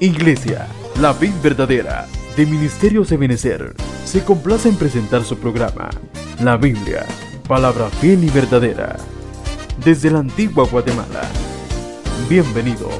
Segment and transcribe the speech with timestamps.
[0.00, 0.68] Iglesia,
[1.00, 2.06] la vid verdadera,
[2.36, 3.74] de Ministerios de Benecer,
[4.04, 5.90] se complace en presentar su programa,
[6.40, 7.04] La Biblia,
[7.48, 8.96] palabra fiel y verdadera,
[9.84, 11.22] desde la antigua Guatemala.
[12.28, 12.94] Bienvenidos.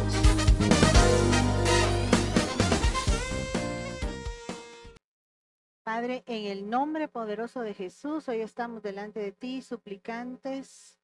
[5.84, 10.98] Padre, en el nombre poderoso de Jesús, hoy estamos delante de ti, suplicantes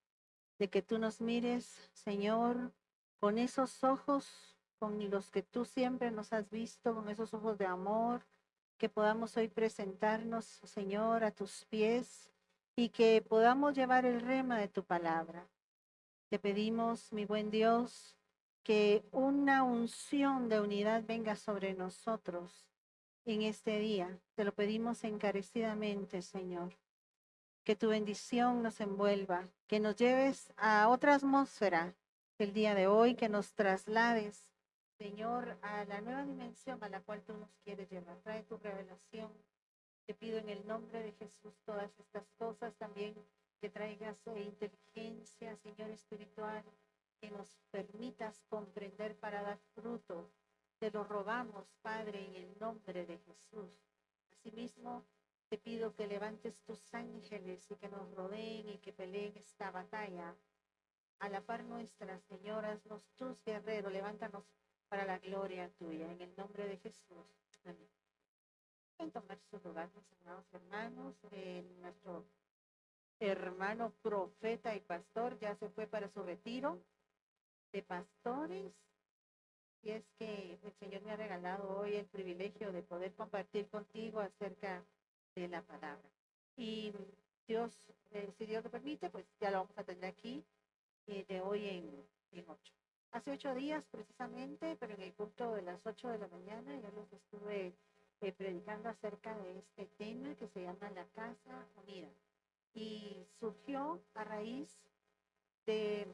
[0.59, 2.73] de que tú nos mires, Señor,
[3.21, 4.54] con esos ojos
[4.85, 8.21] con los que tú siempre nos has visto, con esos ojos de amor,
[8.77, 12.31] que podamos hoy presentarnos, Señor, a tus pies
[12.77, 15.49] y que podamos llevar el rema de tu palabra.
[16.29, 18.19] Te pedimos, mi buen Dios,
[18.63, 22.69] que una unción de unidad venga sobre nosotros
[23.25, 24.21] en este día.
[24.35, 26.77] Te lo pedimos encarecidamente, Señor.
[27.65, 31.95] Que tu bendición nos envuelva, que nos lleves a otra atmósfera
[32.37, 34.54] el día de hoy, que nos traslades
[34.99, 38.17] Señor, a la nueva dimensión a la cual tú nos quieres llevar.
[38.23, 39.33] Trae tu revelación.
[40.07, 42.75] Te pido en el nombre de Jesús todas estas cosas.
[42.77, 43.15] También
[43.61, 46.63] que traigas eh, inteligencia, Señor espiritual,
[47.21, 50.31] que nos permitas comprender para dar fruto.
[50.79, 53.71] Te lo robamos, Padre, en el nombre de Jesús.
[54.31, 55.05] Asimismo,
[55.49, 60.37] te pido que levantes tus ángeles y que nos rodeen y que peleen esta batalla.
[61.19, 64.45] A la par nuestra, señoras, los tus guerreros, levántanos
[64.95, 66.09] para la gloria tuya.
[66.13, 67.27] En el nombre de Jesús.
[67.65, 67.89] Amén.
[68.97, 71.17] Pueden tomar su lugar, mis amados hermanos.
[71.33, 72.25] Eh, nuestro
[73.19, 76.79] hermano profeta y pastor ya se fue para su retiro
[77.73, 78.73] de pastores.
[79.83, 84.21] Y es que el Señor me ha regalado hoy el privilegio de poder compartir contigo
[84.21, 84.85] acerca
[85.35, 86.09] de la palabra.
[86.57, 86.95] Y
[87.49, 87.73] Dios,
[88.13, 90.45] eh, si Dios lo permite, pues ya lo vamos a tener aquí
[91.09, 92.84] eh, de hoy en, en ocho
[93.15, 96.91] hace ocho días precisamente, pero en el punto de las ocho de la mañana ya
[96.91, 97.73] los estuve
[98.21, 102.09] eh, predicando acerca de este tema que se llama la Casa Unida.
[102.75, 104.69] Y surgió a raíz
[105.65, 106.09] de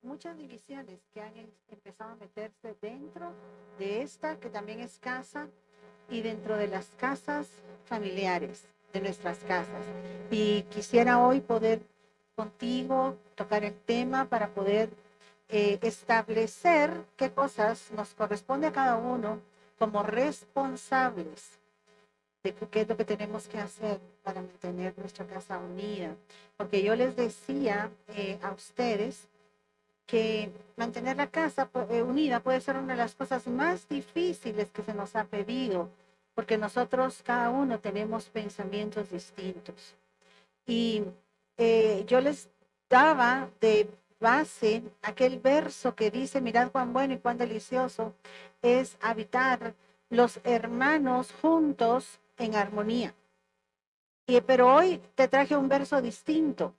[0.00, 3.34] muchas divisiones que han em, empezado a meterse dentro
[3.78, 5.46] de esta, que también es casa,
[6.08, 7.50] y dentro de las casas
[7.84, 9.84] familiares, de nuestras casas.
[10.30, 11.82] Y quisiera hoy poder
[12.34, 14.88] contigo tocar el tema para poder
[15.52, 19.40] eh, establecer qué cosas nos corresponde a cada uno
[19.78, 21.58] como responsables
[22.44, 26.14] de qué es lo que tenemos que hacer para mantener nuestra casa unida.
[26.56, 29.26] Porque yo les decía eh, a ustedes
[30.06, 34.82] que mantener la casa eh, unida puede ser una de las cosas más difíciles que
[34.84, 35.90] se nos ha pedido,
[36.34, 39.94] porque nosotros cada uno tenemos pensamientos distintos.
[40.64, 41.02] Y
[42.06, 42.48] yo les
[42.88, 43.86] daba de
[44.20, 48.14] base aquel verso que dice, mirad cuán bueno y cuán delicioso
[48.62, 49.74] es habitar
[50.10, 53.14] los hermanos juntos en armonía.
[54.26, 56.74] Y, pero hoy te traje un verso distinto,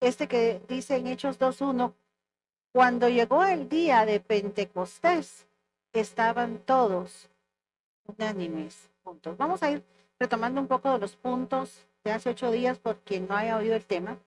[0.00, 1.92] este que dice en Hechos 2.1,
[2.72, 5.46] cuando llegó el día de Pentecostés,
[5.92, 7.28] estaban todos
[8.06, 9.36] unánimes juntos.
[9.36, 9.82] Vamos a ir
[10.18, 13.74] retomando un poco de los puntos de hace ocho días por quien no haya oído
[13.74, 14.18] el tema.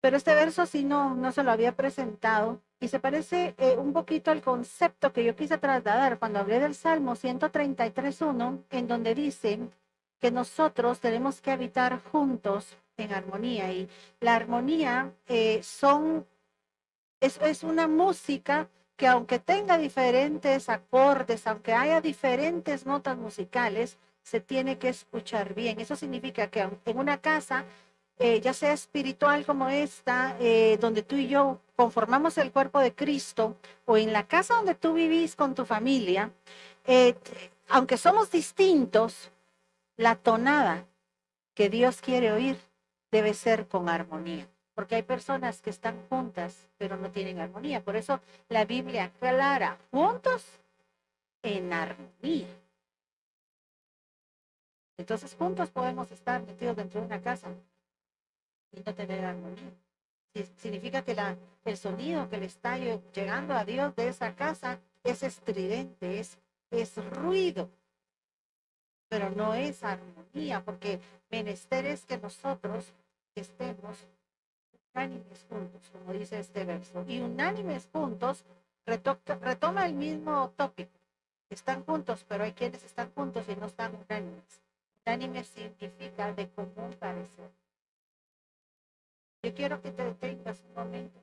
[0.00, 3.92] Pero este verso sí no, no se lo había presentado y se parece eh, un
[3.92, 9.58] poquito al concepto que yo quise trasladar cuando hablé del Salmo 133.1, en donde dice
[10.20, 13.72] que nosotros tenemos que habitar juntos en armonía.
[13.72, 13.88] Y
[14.20, 16.26] la armonía eh, son,
[17.20, 24.40] es, es una música que aunque tenga diferentes acordes, aunque haya diferentes notas musicales, se
[24.40, 25.80] tiene que escuchar bien.
[25.80, 27.64] Eso significa que en una casa
[28.18, 32.94] eh, ya sea espiritual como esta, eh, donde tú y yo conformamos el cuerpo de
[32.94, 36.32] Cristo, o en la casa donde tú vivís con tu familia,
[36.84, 37.14] eh,
[37.68, 39.30] aunque somos distintos,
[39.96, 40.86] la tonada
[41.54, 42.58] que Dios quiere oír
[43.10, 47.82] debe ser con armonía, porque hay personas que están juntas, pero no tienen armonía.
[47.82, 50.44] Por eso la Biblia aclara, juntos
[51.42, 52.48] en armonía.
[54.96, 57.48] Entonces juntos podemos estar metidos dentro de una casa,
[58.72, 59.72] no tener armonía.
[60.56, 65.22] Significa que la, el sonido que le está llegando a Dios de esa casa es
[65.22, 66.38] estridente, es,
[66.70, 67.70] es ruido,
[69.08, 71.00] pero no es armonía, porque
[71.30, 72.92] menester es que nosotros
[73.34, 73.96] estemos
[74.94, 77.04] unánimes juntos, como dice este verso.
[77.06, 78.44] Y unánimes juntos
[78.86, 80.90] retoma el mismo tópico.
[81.50, 84.60] Están juntos, pero hay quienes están juntos y no están unánimes.
[85.06, 87.50] Unánimes significa de común parecer.
[89.54, 91.18] Quiero que te detengas un momento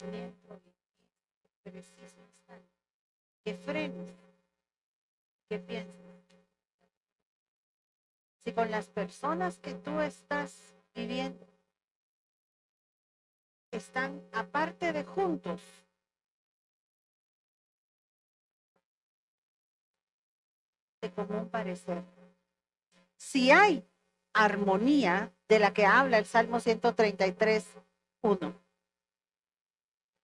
[0.00, 0.32] en
[1.62, 1.96] pensamiento,
[3.44, 4.14] que frenes
[5.48, 5.94] ¿Qué piensas?
[8.42, 11.46] Si con las personas que tú estás viviendo
[13.70, 15.60] están aparte de juntos,
[21.00, 22.02] de común parecer.
[23.16, 23.88] Si hay
[24.32, 27.64] armonía de la que habla el Salmo 133,
[28.22, 28.54] 1.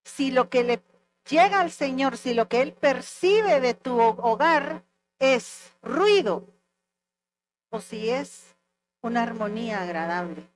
[0.04, 0.82] Si lo que le
[1.28, 4.84] llega al Señor, si lo que Él percibe de tu hogar
[5.18, 6.48] es ruido,
[7.70, 8.56] o si es
[9.02, 10.46] una armonía agradable.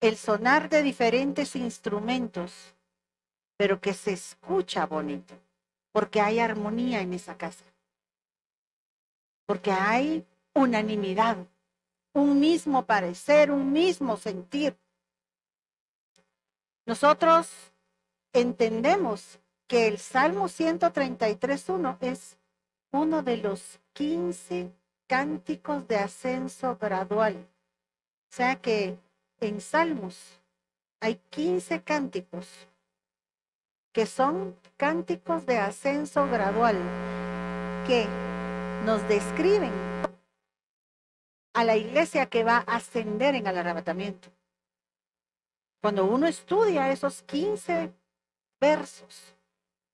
[0.00, 2.74] El sonar de diferentes instrumentos,
[3.56, 5.34] pero que se escucha bonito,
[5.92, 7.64] porque hay armonía en esa casa,
[9.46, 11.38] porque hay unanimidad,
[12.14, 14.76] un mismo parecer, un mismo sentir.
[16.86, 17.50] Nosotros
[18.32, 22.38] entendemos que el Salmo 133.1 es
[22.92, 24.70] uno de los 15
[25.06, 27.36] cánticos de ascenso gradual.
[28.30, 28.96] O sea que
[29.40, 30.40] en Salmos
[31.00, 32.48] hay 15 cánticos
[33.92, 36.76] que son cánticos de ascenso gradual
[37.86, 38.06] que
[38.84, 39.93] nos describen
[41.54, 44.28] a la iglesia que va a ascender en el arrebatamiento.
[45.80, 47.92] Cuando uno estudia esos 15
[48.60, 49.36] versos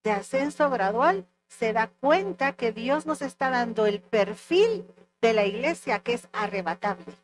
[0.02, 4.86] de ascenso gradual, se da cuenta que Dios nos está dando el perfil
[5.20, 7.14] de la iglesia que es arrebatable.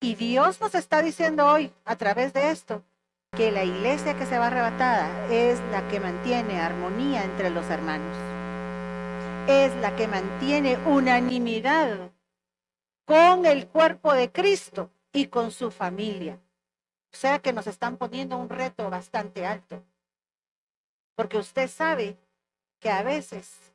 [0.00, 2.82] Y Dios nos está diciendo hoy, a través de esto,
[3.36, 8.16] que la iglesia que se va arrebatada es la que mantiene armonía entre los hermanos.
[9.46, 12.10] Es la que mantiene unanimidad
[13.04, 16.40] con el cuerpo de Cristo y con su familia.
[17.12, 19.82] O sea que nos están poniendo un reto bastante alto.
[21.14, 22.16] Porque usted sabe
[22.80, 23.72] que a veces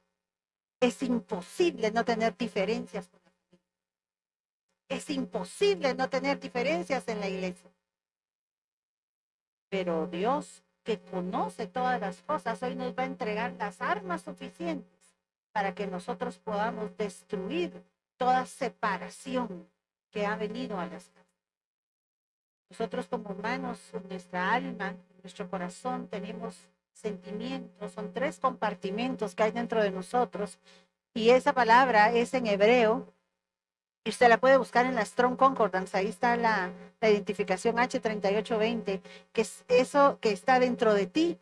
[0.81, 3.09] es imposible no tener diferencias.
[4.89, 7.69] Es imposible no tener diferencias en la iglesia.
[9.69, 14.99] Pero Dios, que conoce todas las cosas, hoy nos va a entregar las armas suficientes
[15.51, 17.83] para que nosotros podamos destruir
[18.19, 19.67] toda separación
[20.11, 21.25] que ha venido a las casas.
[22.69, 23.79] Nosotros como humanos,
[24.09, 26.55] nuestra alma, nuestro corazón, tenemos
[26.93, 30.59] sentimientos, son tres compartimentos que hay dentro de nosotros.
[31.15, 33.11] Y esa palabra es en hebreo,
[34.03, 39.01] y usted la puede buscar en la Strong Concordance, ahí está la, la identificación H3820,
[39.31, 41.39] que es eso que está dentro de ti,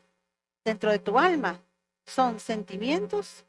[0.64, 1.60] dentro de tu alma.
[2.06, 3.47] Son sentimientos,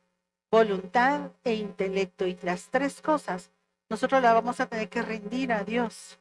[0.51, 2.27] voluntad e intelecto.
[2.27, 3.51] Y las tres cosas
[3.89, 6.19] nosotros la vamos a tener que rendir a Dios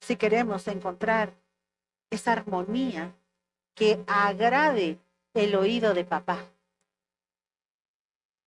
[0.00, 1.32] si queremos encontrar
[2.10, 3.14] esa armonía
[3.74, 4.98] que agrade
[5.34, 6.44] el oído de papá.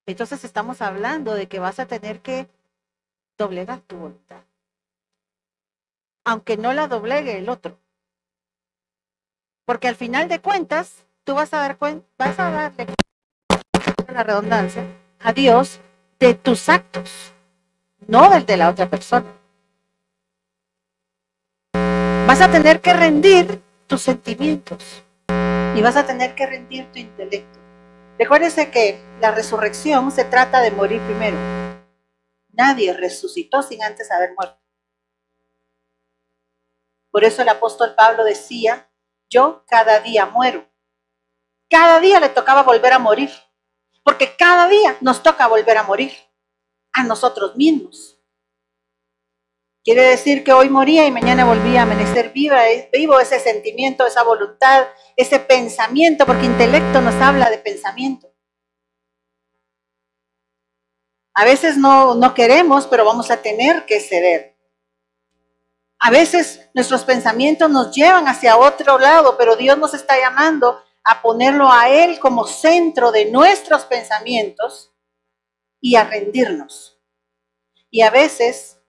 [0.06, 2.48] Entonces estamos hablando de que vas a tener que
[3.38, 4.42] doblegar tu voluntad.
[6.24, 7.78] Aunque no la doblegue el otro.
[9.66, 12.97] Porque al final de cuentas, tú vas a dar cuenta, vas a darle
[14.18, 14.84] la redundancia
[15.20, 15.80] a Dios
[16.20, 17.34] de tus actos,
[18.08, 19.28] no del de la otra persona.
[22.26, 25.04] Vas a tener que rendir tus sentimientos
[25.76, 27.60] y vas a tener que rendir tu intelecto.
[28.18, 31.38] Recuérdese que la resurrección se trata de morir primero.
[32.50, 34.60] Nadie resucitó sin antes haber muerto.
[37.12, 38.90] Por eso el apóstol Pablo decía,
[39.30, 40.68] yo cada día muero.
[41.70, 43.30] Cada día le tocaba volver a morir,
[44.08, 46.14] porque cada día nos toca volver a morir
[46.94, 48.18] a nosotros mismos.
[49.84, 52.62] Quiere decir que hoy moría y mañana volvía a amanecer viva,
[52.94, 54.88] vivo ese sentimiento, esa voluntad,
[55.18, 58.34] ese pensamiento, porque intelecto nos habla de pensamiento.
[61.34, 64.58] A veces no, no queremos, pero vamos a tener que ceder.
[66.00, 71.22] A veces nuestros pensamientos nos llevan hacia otro lado, pero Dios nos está llamando a
[71.22, 74.94] ponerlo a Él como centro de nuestros pensamientos
[75.80, 77.00] y a rendirnos.
[77.90, 78.82] Y a veces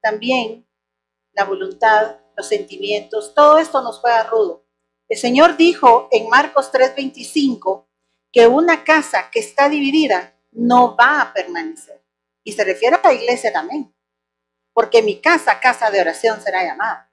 [0.00, 0.66] también
[1.32, 4.64] la voluntad, los sentimientos, todo esto nos fue a rudo.
[5.06, 7.86] El Señor dijo en Marcos 3:25
[8.32, 12.02] que una casa que está dividida no va a permanecer.
[12.42, 13.94] Y se refiere a la iglesia también,
[14.72, 17.12] porque mi casa, casa de oración será llamada.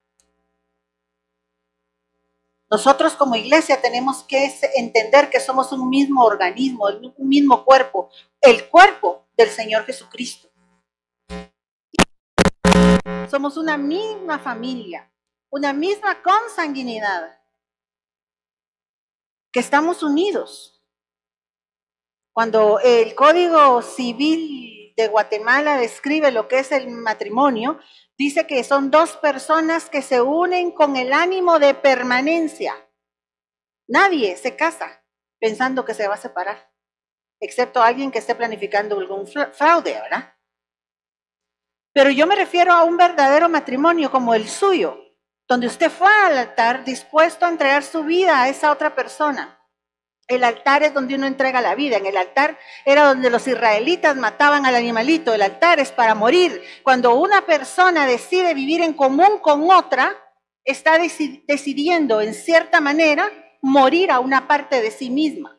[2.74, 8.68] Nosotros como iglesia tenemos que entender que somos un mismo organismo, un mismo cuerpo, el
[8.68, 10.48] cuerpo del Señor Jesucristo.
[13.30, 15.08] Somos una misma familia,
[15.50, 17.38] una misma consanguinidad,
[19.52, 20.82] que estamos unidos.
[22.32, 27.80] Cuando el Código Civil de Guatemala describe lo que es el matrimonio,
[28.16, 32.74] dice que son dos personas que se unen con el ánimo de permanencia.
[33.88, 35.04] Nadie se casa
[35.40, 36.72] pensando que se va a separar,
[37.40, 40.34] excepto alguien que esté planificando algún fraude, ¿verdad?
[41.92, 44.98] Pero yo me refiero a un verdadero matrimonio como el suyo,
[45.46, 49.63] donde usted fue al altar dispuesto a entregar su vida a esa otra persona.
[50.26, 51.96] El altar es donde uno entrega la vida.
[51.96, 55.34] En el altar era donde los israelitas mataban al animalito.
[55.34, 56.62] El altar es para morir.
[56.82, 60.16] Cuando una persona decide vivir en común con otra,
[60.64, 65.58] está decidiendo en cierta manera morir a una parte de sí misma.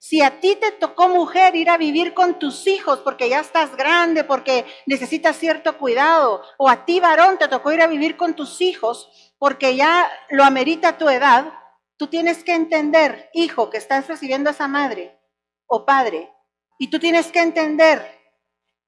[0.00, 3.76] Si a ti te tocó mujer ir a vivir con tus hijos porque ya estás
[3.76, 8.34] grande, porque necesitas cierto cuidado, o a ti varón te tocó ir a vivir con
[8.34, 11.52] tus hijos porque ya lo amerita tu edad,
[11.98, 15.20] tú tienes que entender, hijo, que estás recibiendo a esa madre
[15.66, 16.32] o padre,
[16.78, 18.00] y tú tienes que entender,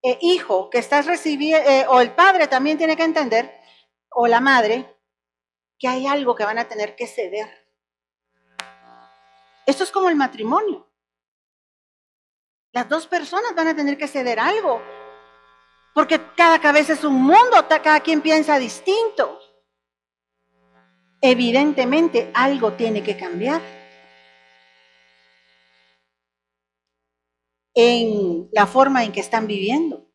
[0.02, 3.52] eh, hijo, que estás recibiendo, eh, o el padre también tiene que entender,
[4.10, 4.96] o la madre,
[5.78, 7.48] que hay algo que van a tener que ceder.
[9.66, 10.88] Esto es como el matrimonio.
[12.72, 14.80] Las dos personas van a tener que ceder algo,
[15.94, 19.40] porque cada cabeza es un mundo, cada quien piensa distinto.
[21.20, 23.60] Evidentemente algo tiene que cambiar.
[27.74, 30.06] en la forma en que están viviendo.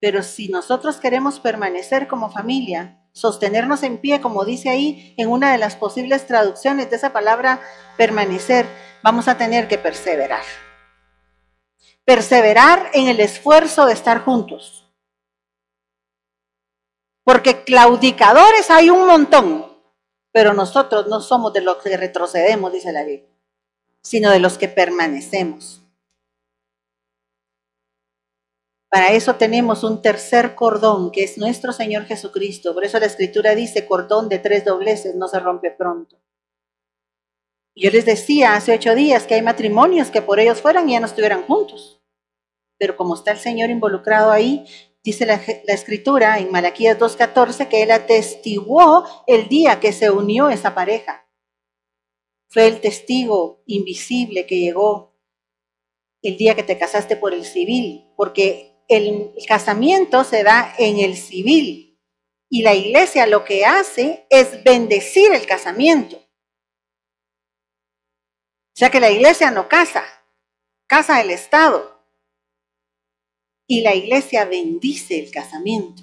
[0.00, 5.52] Pero si nosotros queremos permanecer como familia, sostenernos en pie, como dice ahí en una
[5.52, 7.60] de las posibles traducciones de esa palabra
[7.96, 8.66] permanecer,
[9.02, 10.44] vamos a tener que perseverar.
[12.04, 14.85] Perseverar en el esfuerzo de estar juntos.
[17.26, 19.66] Porque claudicadores hay un montón,
[20.30, 23.28] pero nosotros no somos de los que retrocedemos, dice la Biblia,
[24.00, 25.82] sino de los que permanecemos.
[28.88, 32.72] Para eso tenemos un tercer cordón, que es nuestro Señor Jesucristo.
[32.72, 36.16] Por eso la Escritura dice, cordón de tres dobleces no se rompe pronto.
[37.74, 41.00] Yo les decía hace ocho días que hay matrimonios que por ellos fueran y ya
[41.00, 42.00] no estuvieran juntos.
[42.78, 44.64] Pero como está el Señor involucrado ahí,
[45.06, 50.74] dice la, Escritura en Malaquías 2.14 que Él atestiguó el día que se unió esa
[50.74, 51.30] pareja.
[52.48, 55.16] Fue el testigo invisible que llegó
[56.22, 61.16] el día que te casaste por el civil, porque el casamiento se da en el
[61.16, 62.00] civil
[62.48, 66.16] y la iglesia lo que hace es bendecir el casamiento.
[66.16, 70.04] O sea que la iglesia no casa,
[70.88, 71.95] casa el Estado.
[73.66, 76.02] Y la iglesia bendice el casamiento.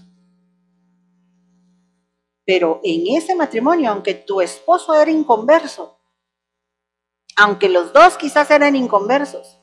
[2.46, 6.00] Pero en ese matrimonio, aunque tu esposo era inconverso,
[7.38, 9.60] aunque los dos quizás eran inconversos,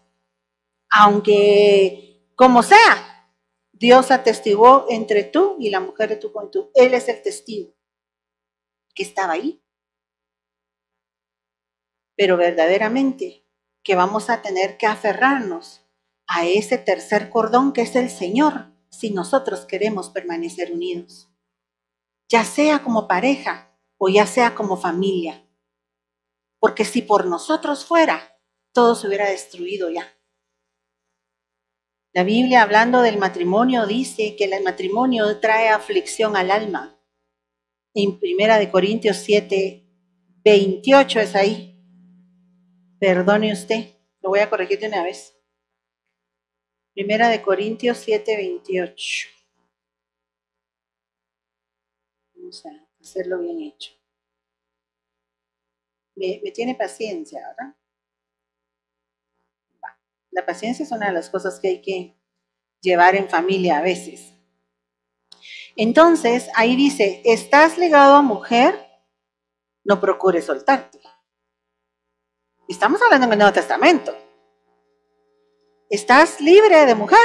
[0.90, 3.28] aunque como sea,
[3.73, 6.69] Dios atestiguó entre tú y la mujer de tu juventud.
[6.75, 7.75] Él es el testigo
[8.95, 9.62] que estaba ahí
[12.21, 13.47] pero verdaderamente
[13.83, 15.80] que vamos a tener que aferrarnos
[16.33, 21.29] a ese tercer cordón que es el Señor si nosotros queremos permanecer unidos,
[22.29, 25.45] ya sea como pareja o ya sea como familia.
[26.61, 28.39] Porque si por nosotros fuera,
[28.73, 30.07] todo se hubiera destruido ya.
[32.13, 36.97] La Biblia hablando del matrimonio dice que el matrimonio trae aflicción al alma.
[37.93, 39.85] En Primera de Corintios 7,
[40.45, 41.77] 28 es ahí.
[43.01, 45.39] Perdone usted, lo voy a corregir de una vez.
[46.92, 49.28] Primera de Corintios 7, 28.
[52.35, 52.70] Vamos a
[53.00, 53.92] hacerlo bien hecho.
[56.16, 57.76] Me, tiene paciencia, ¿verdad?
[60.32, 62.16] La paciencia es una de las cosas que hay que
[62.80, 64.35] llevar en familia a veces.
[65.76, 68.75] Entonces, ahí dice, estás ligado a mujer,
[69.85, 71.00] no procures soltarte.
[72.68, 74.30] Estamos hablando en el Nuevo Testamento.
[75.90, 77.18] Estás libre de mujer.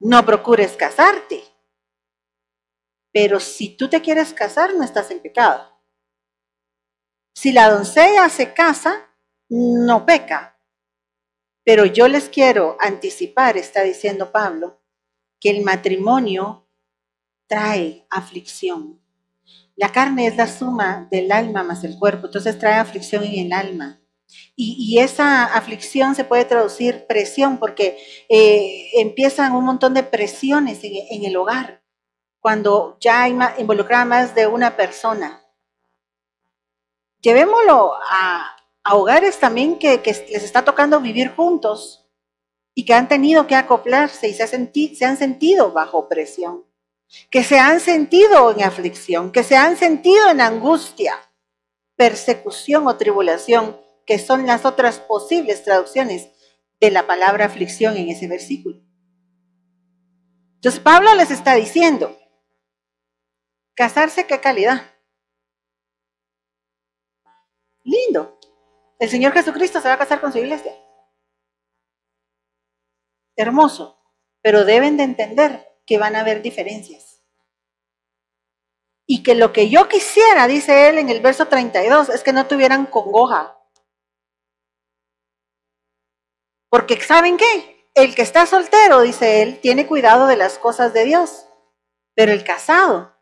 [0.00, 1.44] No procures casarte.
[3.12, 5.80] Pero si tú te quieres casar, no estás en pecado.
[7.32, 9.08] Si la doncella se casa,
[9.48, 10.60] no peca.
[11.64, 14.82] Pero yo les quiero anticipar, está diciendo Pablo,
[15.38, 16.68] que el matrimonio
[17.46, 19.00] trae aflicción.
[19.76, 23.52] La carne es la suma del alma más el cuerpo, entonces trae aflicción en el
[23.52, 24.00] alma.
[24.56, 31.24] Y, esa aflicción se puede traducir presión porque eh, empiezan un montón de presiones en,
[31.24, 31.82] el hogar
[32.40, 35.42] cuando ya hay involucrada más de una persona.
[37.20, 38.56] Llevémoslo a,
[38.86, 42.08] a hogares también que, les está tocando vivir juntos
[42.72, 46.64] y que han tenido que acoplarse y se, se han sentido bajo presión,
[47.30, 51.18] que se han sentido en aflicción, que se han sentido en angustia,
[51.96, 56.30] persecución o tribulación, que son las otras posibles traducciones
[56.80, 58.80] de la palabra aflicción en ese versículo.
[60.54, 62.16] Entonces Pablo les está diciendo,
[63.74, 64.94] casarse qué calidad.
[67.82, 68.38] Lindo.
[68.98, 70.72] El Señor Jesucristo se va a casar con su iglesia.
[73.36, 74.00] Hermoso.
[74.40, 77.22] Pero deben de entender que van a haber diferencias.
[79.06, 82.46] Y que lo que yo quisiera, dice él en el verso 32, es que no
[82.46, 83.55] tuvieran congoja.
[86.70, 87.90] Porque ¿saben qué?
[87.94, 91.46] El que está soltero, dice él, tiene cuidado de las cosas de Dios.
[92.14, 93.16] Pero el casado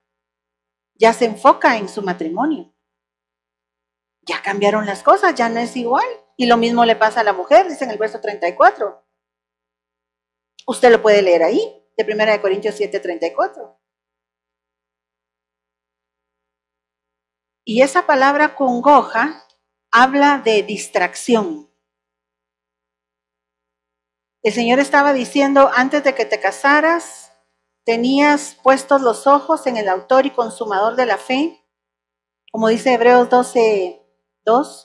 [0.94, 2.74] ya se enfoca en su matrimonio
[4.26, 6.04] ya cambiaron las cosas, ya no es igual.
[6.36, 9.04] Y lo mismo le pasa a la mujer, dice en el verso 34.
[10.66, 11.60] Usted lo puede leer ahí,
[11.96, 13.78] de 1 Corintios 7, 34.
[17.66, 19.46] Y esa palabra congoja
[19.90, 21.70] habla de distracción.
[24.44, 27.32] El Señor estaba diciendo, antes de que te casaras,
[27.82, 31.64] tenías puestos los ojos en el autor y consumador de la fe,
[32.52, 34.02] como dice Hebreos 12,
[34.44, 34.84] Dos,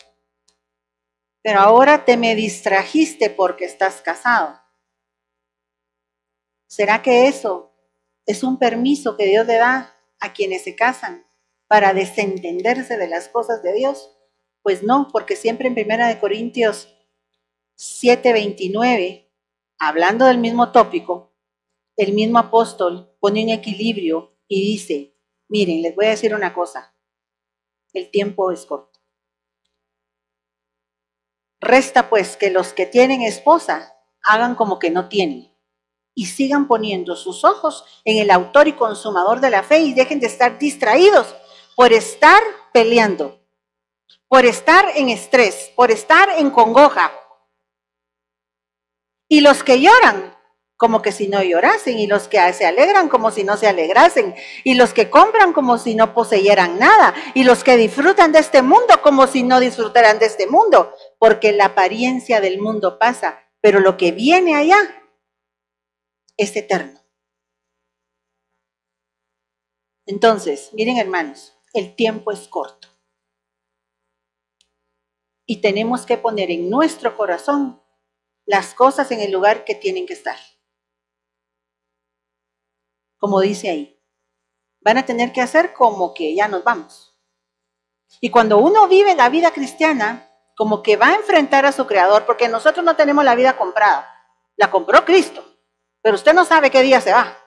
[1.44, 4.58] pero ahora te me distrajiste porque estás casado.
[6.68, 7.74] ¿Será que eso
[8.26, 11.26] es un permiso que Dios le da a quienes se casan
[11.68, 14.16] para desentenderse de las cosas de Dios?
[14.62, 16.96] Pues no, porque siempre en Primera de Corintios
[17.76, 19.29] 7:29,
[19.80, 21.34] hablando del mismo tópico,
[21.96, 25.18] el mismo apóstol pone un equilibrio y dice,
[25.48, 26.96] miren, les voy a decir una cosa,
[27.94, 29.00] el tiempo es corto.
[31.60, 33.94] Resta pues que los que tienen esposa
[34.24, 35.54] hagan como que no tienen
[36.14, 40.20] y sigan poniendo sus ojos en el autor y consumador de la fe y dejen
[40.20, 41.36] de estar distraídos
[41.76, 42.42] por estar
[42.74, 43.40] peleando,
[44.28, 47.12] por estar en estrés, por estar en congoja.
[49.30, 50.36] Y los que lloran,
[50.76, 54.34] como que si no llorasen, y los que se alegran como si no se alegrasen,
[54.64, 58.64] y los que compran como si no poseyeran nada, y los que disfrutan de este
[58.64, 63.80] mundo como si no disfrutaran de este mundo, porque la apariencia del mundo pasa, pero
[63.80, 64.78] lo que viene allá
[66.36, 67.00] es eterno.
[70.08, 72.88] Entonces, miren hermanos, el tiempo es corto.
[75.46, 77.80] Y tenemos que poner en nuestro corazón
[78.50, 80.38] las cosas en el lugar que tienen que estar
[83.20, 84.02] como dice ahí.
[84.82, 87.16] Van a tener que hacer como que ya nos vamos.
[88.22, 92.26] Y cuando uno vive la vida cristiana, como que va a enfrentar a su creador,
[92.26, 94.10] porque nosotros no tenemos la vida comprada.
[94.56, 95.46] La compró Cristo,
[96.02, 97.38] pero usted no sabe qué día se va.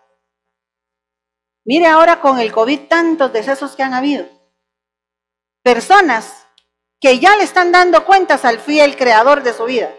[1.64, 4.26] Mire ahora con el COVID tantos decesos que han habido.
[5.62, 6.46] Personas
[7.00, 9.92] que ya le están dando cuentas al fiel creador de su vida.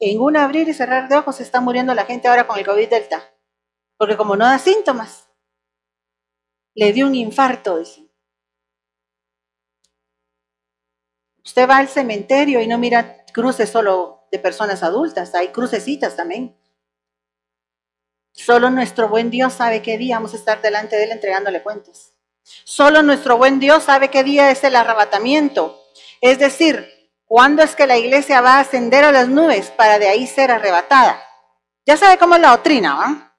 [0.00, 2.66] En un abrir y cerrar de ojos se está muriendo la gente ahora con el
[2.66, 3.32] COVID delta.
[3.96, 5.28] Porque como no da síntomas,
[6.74, 8.08] le dio un infarto, dice.
[11.44, 16.58] Usted va al cementerio y no mira cruces solo de personas adultas, hay crucecitas también.
[18.32, 22.14] Solo nuestro buen Dios sabe qué día vamos a estar delante de Él entregándole cuentas.
[22.42, 25.80] Solo nuestro buen Dios sabe qué día es el arrebatamiento.
[26.20, 26.93] Es decir,
[27.26, 30.50] cuándo es que la iglesia va a ascender a las nubes para de ahí ser
[30.50, 31.22] arrebatada.
[31.86, 33.36] Ya sabe cómo es la doctrina, ¿va?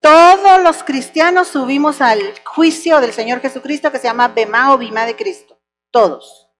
[0.00, 5.06] Todos los cristianos subimos al juicio del Señor Jesucristo que se llama Bema o Bima
[5.06, 5.58] de Cristo.
[5.90, 6.50] Todos.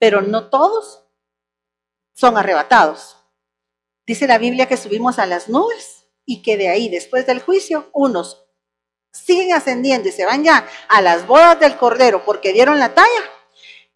[0.00, 1.06] Pero no todos
[2.12, 3.16] son arrebatados.
[4.04, 7.88] Dice la Biblia que subimos a las nubes y que de ahí, después del juicio,
[7.92, 8.46] unos
[9.12, 13.30] siguen ascendiendo y se van ya a las bodas del Cordero porque dieron la talla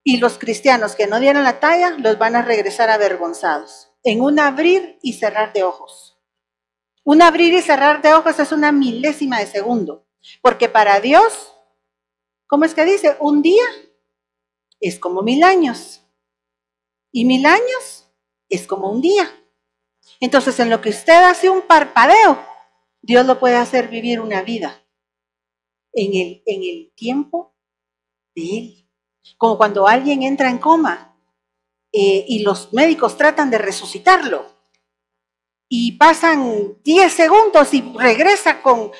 [0.04, 4.38] y los cristianos que no dieron la talla los van a regresar avergonzados en un
[4.38, 6.20] abrir y cerrar de ojos.
[7.04, 10.06] Un abrir y cerrar de ojos es una milésima de segundo,
[10.42, 11.56] porque para Dios,
[12.46, 13.16] ¿cómo es que dice?
[13.18, 13.64] Un día
[14.78, 16.02] es como mil años
[17.10, 18.10] y mil años
[18.50, 19.30] es como un día.
[20.20, 22.44] Entonces, en lo que usted hace un parpadeo,
[23.00, 24.86] Dios lo puede hacer vivir una vida
[25.92, 27.54] en el, en el tiempo
[28.34, 28.83] de Él.
[29.38, 31.16] Como cuando alguien entra en coma
[31.92, 34.54] eh, y los médicos tratan de resucitarlo
[35.68, 38.92] y pasan 10 segundos y regresa con,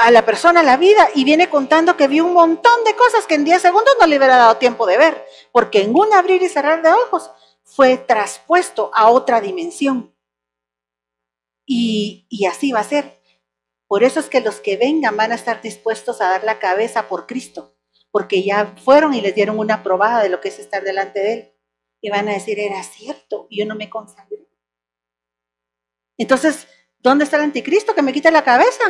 [0.00, 3.26] a la persona a la vida y viene contando que vio un montón de cosas
[3.26, 6.42] que en 10 segundos no le hubiera dado tiempo de ver, porque en un abrir
[6.42, 7.30] y cerrar de ojos
[7.64, 10.14] fue traspuesto a otra dimensión.
[11.66, 13.22] Y, y así va a ser.
[13.86, 17.08] Por eso es que los que vengan van a estar dispuestos a dar la cabeza
[17.08, 17.74] por Cristo,
[18.18, 21.32] porque ya fueron y les dieron una probada de lo que es estar delante de
[21.34, 21.52] Él.
[22.00, 24.44] Y van a decir, era cierto, yo no me consagré.
[26.16, 26.66] Entonces,
[26.98, 28.82] ¿dónde está el anticristo que me quita la cabeza?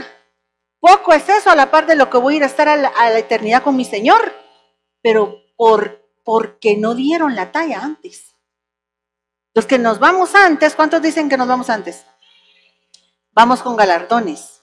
[0.81, 2.77] Poco es eso a la par de lo que voy a ir a estar a
[2.79, 4.33] la, eternidad con mi Señor,
[5.03, 8.35] pero por, porque no dieron la talla antes.
[9.53, 12.07] Los que nos vamos antes, ¿cuántos dicen que nos vamos antes?
[13.33, 14.58] Vamos con galardones.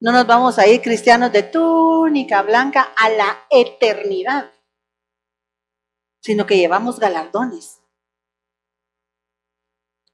[0.00, 4.52] No nos vamos a ir cristianos de túnica blanca a la eternidad,
[6.20, 7.80] sino que llevamos galardones.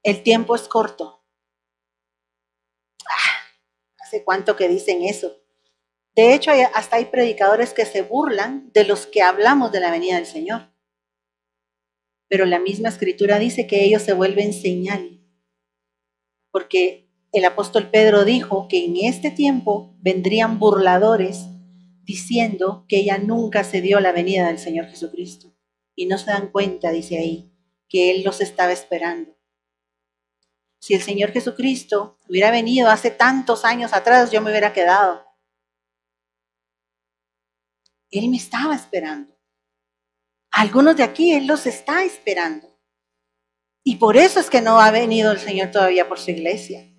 [0.03, 1.21] El tiempo es corto
[4.19, 5.37] cuánto que dicen eso.
[6.15, 10.15] De hecho, hasta hay predicadores que se burlan de los que hablamos de la venida
[10.15, 10.69] del Señor.
[12.27, 15.21] Pero la misma escritura dice que ellos se vuelven señal.
[16.51, 17.00] Porque
[17.31, 21.45] el apóstol Pedro dijo que en este tiempo vendrían burladores
[22.03, 25.55] diciendo que ella nunca se dio la venida del Señor Jesucristo.
[25.95, 27.53] Y no se dan cuenta, dice ahí,
[27.87, 29.37] que Él los estaba esperando.
[30.79, 35.25] Si el Señor Jesucristo hubiera venido hace tantos años atrás, yo me hubiera quedado.
[38.09, 39.37] Él me estaba esperando.
[40.51, 42.77] algunos de aquí Él los está esperando.
[43.83, 46.90] Y por eso es que no ha venido el Señor todavía por su iglesia.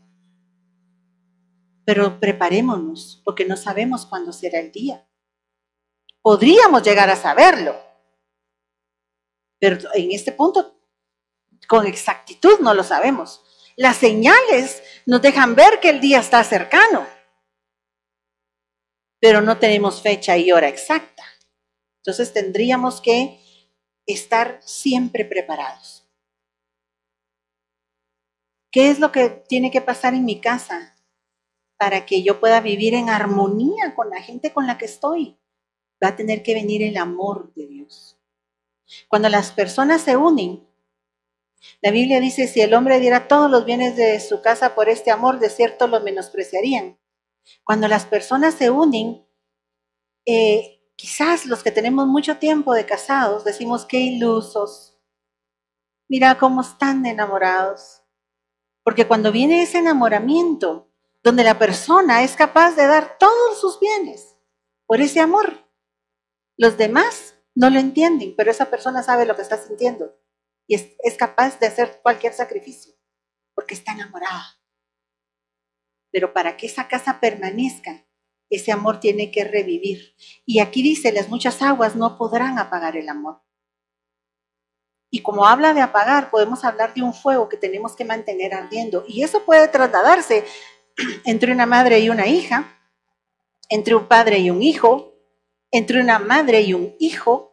[1.85, 5.07] Pero preparémonos, porque no sabemos cuándo será el día.
[6.21, 7.77] Podríamos llegar a saberlo.
[9.59, 10.79] Pero en este punto,
[11.69, 13.43] con exactitud no lo sabemos.
[13.77, 17.07] Las señales nos dejan ver que el día está cercano,
[19.21, 21.25] pero no tenemos fecha y hora exacta.
[21.99, 23.41] Entonces tendríamos que
[24.07, 26.09] estar siempre preparados.
[28.73, 30.92] ¿Qué es lo que tiene que pasar en mi casa
[31.83, 35.37] para que yo pueda vivir en armonía con la gente con la que estoy?
[36.01, 38.21] Va a tener que venir el amor de Dios.
[39.09, 40.65] Cuando las personas se unen,
[41.81, 45.11] la Biblia dice, si el hombre diera todos los bienes de su casa por este
[45.11, 47.01] amor, de cierto lo menospreciarían.
[47.65, 49.27] Cuando las personas se unen,
[50.25, 55.01] eh, quizás los que tenemos mucho tiempo de casados decimos, qué ilusos.
[56.09, 58.05] Mira cómo están enamorados.
[58.85, 60.92] Porque cuando viene ese enamoramiento,
[61.23, 64.37] donde la persona es capaz de dar todos sus bienes
[64.87, 65.67] por ese amor,
[66.57, 70.15] los demás no lo entienden, pero esa persona sabe lo que está sintiendo
[70.67, 72.95] y es, capaz de hacer cualquier sacrificio
[73.55, 74.59] porque está enamorada.
[76.11, 78.07] Pero para que esa casa permanezca,
[78.51, 80.15] ese amor tiene que revivir.
[80.45, 83.43] Y aquí dice, las muchas aguas no podrán apagar el amor.
[85.11, 89.05] Y como habla de apagar, podemos hablar de un fuego que tenemos que mantener ardiendo.
[89.07, 90.45] Y eso puede trasladarse
[91.25, 92.79] entre una madre y una hija,
[93.69, 95.15] entre un padre y un hijo,
[95.71, 97.53] entre una madre y un hijo,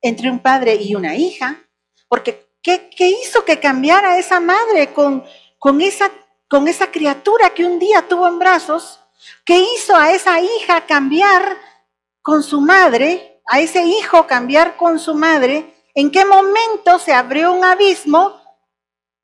[0.00, 1.68] entre un padre y una hija,
[2.08, 5.24] porque ¿qué, hizo que cambiara esa madre con,
[5.80, 6.10] esa,
[6.48, 9.00] con esa criatura que un día tuvo en brazos?
[9.44, 11.56] ¿Qué hizo a esa hija cambiar
[12.22, 13.42] con su madre?
[13.46, 15.74] A ese hijo cambiar con su madre.
[15.94, 18.37] ¿En qué momento se abrió un abismo?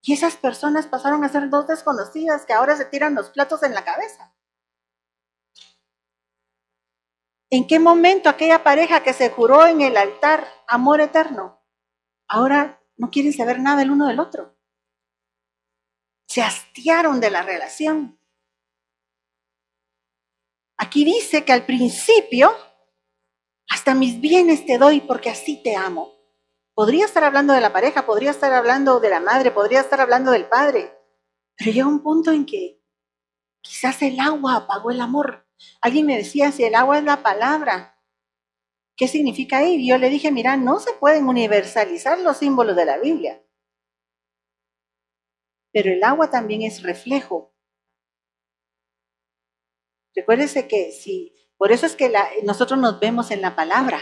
[0.05, 3.75] Y esas personas pasaron a ser dos desconocidas que ahora se tiran los platos en
[3.75, 4.33] la cabeza.
[7.51, 11.65] ¿En qué momento aquella pareja que se juró en el altar amor eterno
[12.29, 14.57] ahora no quieren saber nada el uno del otro.
[16.27, 18.19] Se hastiaron de la relación.
[20.77, 22.53] Aquí dice que al principio,
[23.69, 26.13] hasta mis bienes te doy porque así te amo.
[26.75, 30.33] Podría estar hablando de la pareja, podría estar hablando de la madre, podría estar hablando
[30.33, 30.93] del padre,
[31.57, 32.83] pero llega un punto en que
[33.61, 35.47] quizás el agua apagó el amor.
[35.81, 37.95] Alguien me decía, si el agua es la palabra,
[38.97, 39.75] ¿Qué significa ahí?
[39.75, 43.43] Y yo le dije, mira, no se pueden universalizar los símbolos de la Biblia.
[45.73, 47.53] Pero el agua también es reflejo.
[50.15, 52.13] Recuérdese que si, por eso es que
[52.45, 53.99] nosotros nos vemos en la palabra.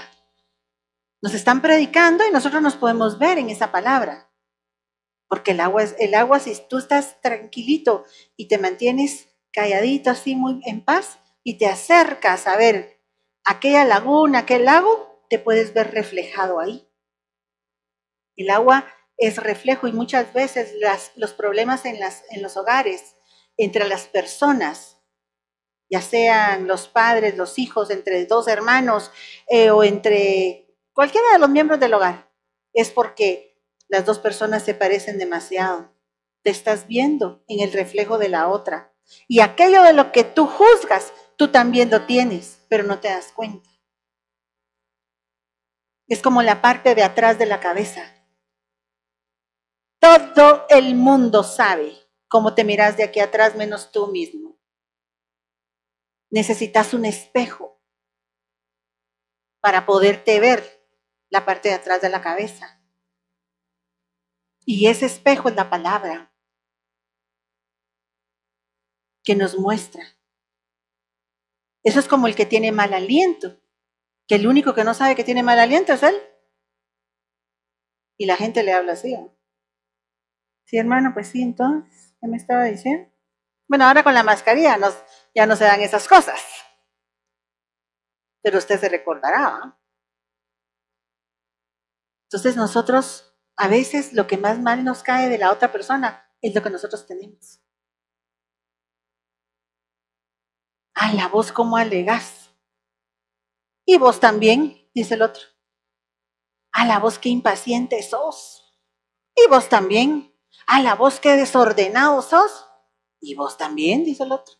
[1.23, 4.29] Nos están predicando y nosotros nos podemos ver en esa palabra.
[5.29, 8.05] Porque el agua es, el agua, si tú estás tranquilito
[8.37, 13.01] y te mantienes calladito así muy en paz y te acercas a ver
[13.45, 16.89] aquella laguna, aquel lago, te puedes ver reflejado ahí.
[18.37, 23.15] El agua es reflejo y muchas veces las, los problemas en, las, en los hogares,
[23.57, 24.99] entre las personas,
[25.89, 29.13] ya sean los padres, los hijos, entre dos hermanos
[29.49, 30.62] eh, o entre
[30.92, 32.31] cualquiera de los miembros del hogar,
[32.72, 35.92] es porque las dos personas se parecen demasiado.
[36.42, 38.94] Te estás viendo en el reflejo de la otra.
[39.28, 43.33] Y aquello de lo que tú juzgas, tú también lo tienes, pero no te das
[43.33, 43.68] cuenta.
[46.09, 48.02] Es como la parte de atrás de la cabeza.
[50.00, 51.94] Todo el mundo sabe
[52.28, 54.59] cómo te miras de aquí atrás menos tú mismo.
[56.31, 57.81] Necesitas un espejo
[59.61, 60.82] para poderte ver
[61.33, 62.79] la parte de atrás de la cabeza.
[64.66, 66.31] Y ese espejo es la palabra
[69.25, 70.05] que nos muestra.
[71.83, 73.59] Eso es como el que tiene mal aliento,
[74.29, 76.14] que el único que no sabe que tiene mal aliento es él.
[78.18, 79.16] Y la gente le habla así.
[80.66, 83.11] Sí, hermano, pues sí, entonces, ¿qué me estaba diciendo?
[83.68, 84.79] Bueno, ahora con la mascarilla
[85.35, 86.40] ya no se dan esas cosas.
[88.42, 89.79] Pero usted se recordará.
[92.33, 96.55] Entonces nosotros, a veces lo que más mal nos cae de la otra persona es
[96.55, 97.61] lo que nosotros tenemos.
[100.95, 102.57] A la voz como alegas.
[103.85, 105.42] Y vos también, dice el otro.
[106.73, 108.81] A la voz que impaciente sos.
[109.37, 110.35] Y vos también.
[110.66, 112.66] A la voz que desordenado sos.
[113.21, 114.55] Y vos también, dice el otro.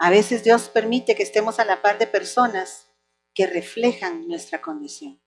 [0.00, 2.91] A veces Dios permite que estemos a la par de personas
[3.34, 5.20] que reflejan nuestra condición.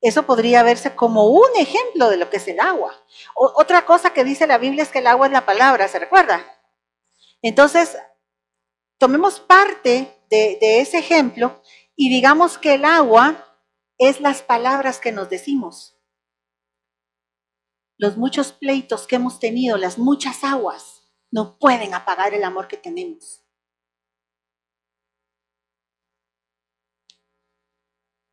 [0.00, 2.94] Eso podría verse como un ejemplo de lo que es el agua.
[3.34, 6.44] otra cosa que dice la Biblia es que el agua es la palabra, ¿se recuerda?
[7.40, 7.96] Entonces,
[8.98, 11.62] tomemos parte de, de ese ejemplo
[11.94, 13.56] y digamos que el agua
[13.98, 15.96] es las palabras que nos decimos.
[17.96, 22.76] Los muchos pleitos que hemos tenido, las muchas aguas, no pueden apagar el amor que
[22.76, 23.41] tenemos.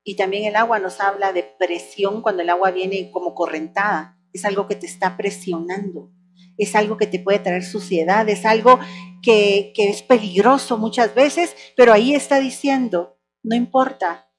[0.09, 4.17] Y también el agua nos habla de presión cuando el agua viene como correntada.
[4.33, 6.11] Es algo que te está presionando.
[6.57, 8.27] Es algo que te puede traer suciedad.
[8.27, 8.79] Es algo
[9.21, 11.55] que, que es peligroso muchas veces.
[11.77, 14.33] Pero ahí está diciendo, no importa,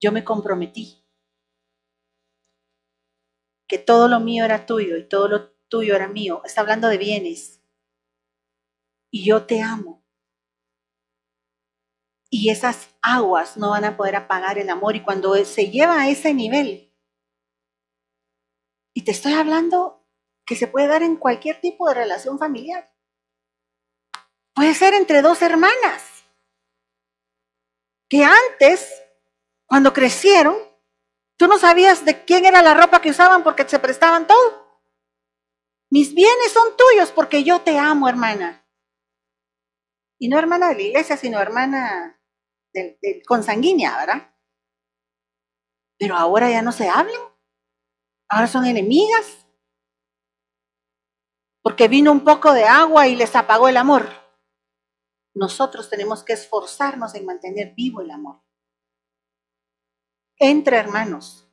[0.00, 1.04] yo me comprometí.
[3.66, 6.42] Que todo lo mío era tuyo y todo lo tuyo era mío.
[6.44, 7.60] Está hablando de bienes.
[9.10, 10.01] Y yo te amo
[12.34, 14.96] y esas aguas no van a poder apagar el amor.
[14.96, 16.90] Y cuando se lleva a ese nivel,
[18.94, 20.08] y te estoy hablando
[20.46, 22.90] que se puede dar en cualquier tipo de relación familiar,
[24.54, 26.24] puede ser entre dos hermanas,
[28.08, 29.02] que antes,
[29.66, 30.56] cuando crecieron,
[31.36, 34.80] tú no sabías de quién era la ropa que usaban porque se prestaban todo.
[35.90, 38.66] Mis bienes son tuyos porque yo te amo, hermana.
[40.18, 42.20] Y no hermana de la iglesia, sino hermana
[42.72, 44.34] del, consanguínea, ¿verdad?
[45.98, 47.20] Pero ahora ya no se hablan.
[48.28, 49.46] Ahora son enemigas.
[51.62, 54.08] Porque vino un poco de agua y les apagó el amor.
[55.34, 58.42] Nosotros tenemos que esforzarnos en mantener vivo el amor.
[60.38, 61.48] Entre hermanos.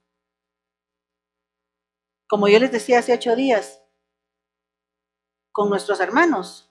[2.27, 3.81] Como yo les decía hace ocho días,
[5.51, 6.68] con nuestros hermanos,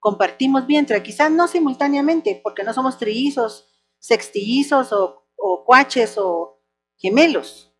[0.00, 6.60] compartimos vientre, quizás no simultáneamente, porque no somos trillizos, sextillizos o, o cuaches o
[6.96, 7.72] gemelos,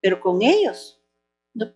[0.00, 1.02] pero con ellos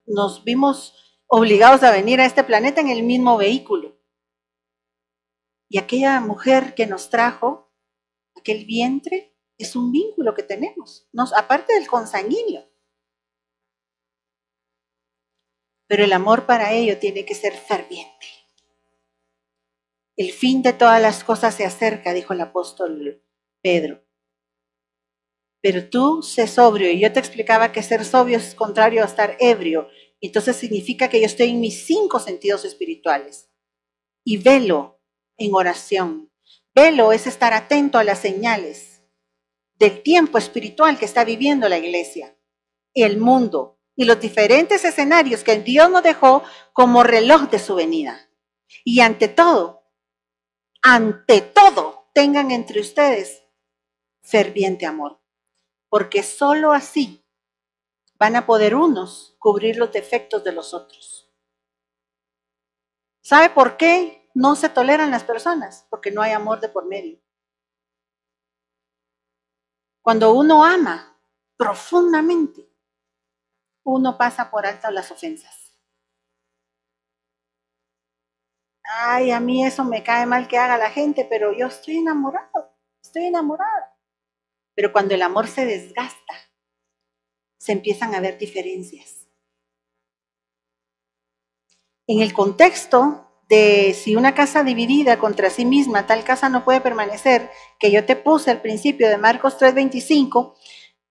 [0.06, 0.94] nos vimos
[1.26, 3.98] obligados a venir a este planeta en el mismo vehículo.
[5.68, 7.72] Y aquella mujer que nos trajo,
[8.36, 12.68] aquel vientre, es un vínculo que tenemos, nos, aparte del consanguíneo.
[15.86, 18.41] Pero el amor para ello tiene que ser ferviente.
[20.22, 23.24] El fin de todas las cosas se acerca, dijo el apóstol
[23.61, 24.06] Pedro.
[25.61, 26.92] Pero tú sé sobrio.
[26.92, 29.88] Y yo te explicaba que ser sobrio es contrario a estar ebrio.
[30.20, 33.50] Entonces significa que yo estoy en mis cinco sentidos espirituales.
[34.24, 35.02] Y velo
[35.38, 36.30] en oración.
[36.72, 39.02] Velo es estar atento a las señales
[39.74, 42.38] del tiempo espiritual que está viviendo la iglesia,
[42.94, 48.30] el mundo y los diferentes escenarios que Dios nos dejó como reloj de su venida.
[48.85, 49.81] Y ante todo,
[50.82, 53.44] ante todo, tengan entre ustedes
[54.20, 55.20] ferviente amor,
[55.88, 57.24] porque sólo así
[58.18, 61.32] van a poder unos cubrir los defectos de los otros.
[63.20, 65.86] ¿Sabe por qué no se toleran las personas?
[65.90, 67.20] Porque no hay amor de por medio.
[70.02, 71.16] Cuando uno ama
[71.56, 72.68] profundamente,
[73.84, 75.62] uno pasa por alto las ofensas.
[78.94, 82.76] Ay, a mí eso me cae mal que haga la gente, pero yo estoy enamorado,
[83.02, 83.96] estoy enamorada.
[84.74, 86.35] Pero cuando el amor se desgasta,
[87.59, 89.26] se empiezan a ver diferencias.
[92.07, 96.81] En el contexto de si una casa dividida contra sí misma, tal casa no puede
[96.81, 100.55] permanecer, que yo te puse al principio de Marcos 3:25,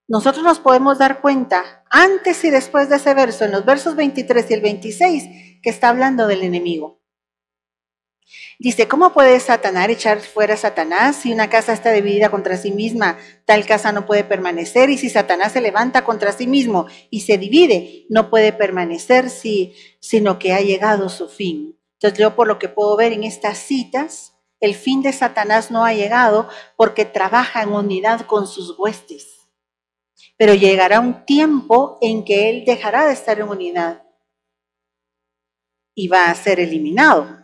[0.07, 4.51] nosotros nos podemos dar cuenta antes y después de ese verso, en los versos 23
[4.51, 5.23] y el 26,
[5.63, 7.00] que está hablando del enemigo.
[8.59, 12.71] Dice, ¿cómo puede Satanás echar fuera a Satanás si una casa está dividida contra sí
[12.71, 13.17] misma?
[13.45, 17.37] Tal casa no puede permanecer y si Satanás se levanta contra sí mismo y se
[17.37, 21.77] divide, no puede permanecer si, sino que ha llegado su fin.
[21.93, 25.83] Entonces yo por lo que puedo ver en estas citas, el fin de Satanás no
[25.83, 29.49] ha llegado porque trabaja en unidad con sus huestes.
[30.37, 34.03] Pero llegará un tiempo en que él dejará de estar en unidad
[35.95, 37.40] y va a ser eliminado.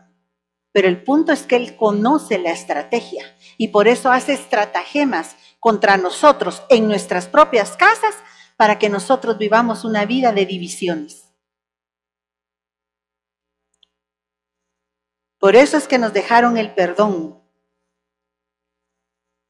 [0.78, 3.26] Pero el punto es que Él conoce la estrategia
[3.58, 8.14] y por eso hace estratagemas contra nosotros en nuestras propias casas
[8.58, 11.34] para que nosotros vivamos una vida de divisiones.
[15.40, 17.42] Por eso es que nos dejaron el perdón,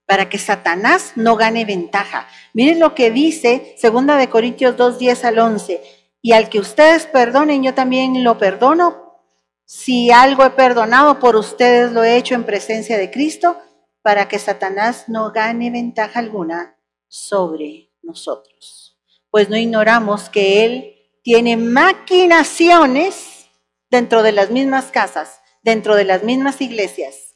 [0.05, 2.29] para que Satanás no gane ventaja.
[2.53, 5.83] Miren lo que dice 2 de Corintios 2, 10 al 11.
[6.21, 9.06] Y al que ustedes perdonen, yo también lo perdono
[9.67, 13.61] si algo he perdonado por ustedes, lo he hecho en presencia de Cristo
[14.01, 16.77] para que Satanás no gane ventaja alguna
[17.09, 18.97] sobre nosotros.
[19.29, 23.49] Pues no ignoramos que Él tiene maquinaciones
[23.91, 27.35] dentro de las mismas casas, dentro de las mismas iglesias.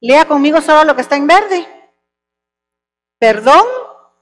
[0.00, 1.66] Lea conmigo solo lo que está en verde.
[3.18, 3.64] Perdón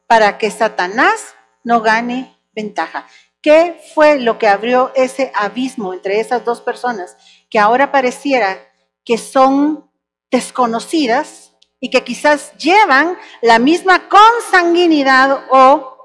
[0.07, 1.35] para que Satanás
[1.65, 3.09] no gane ventaja.
[3.47, 7.17] ¿Qué fue lo que abrió ese abismo entre esas dos personas
[7.49, 8.59] que ahora pareciera
[9.05, 9.89] que son
[10.33, 15.97] desconocidas y que quizás llevan la misma consanguinidad o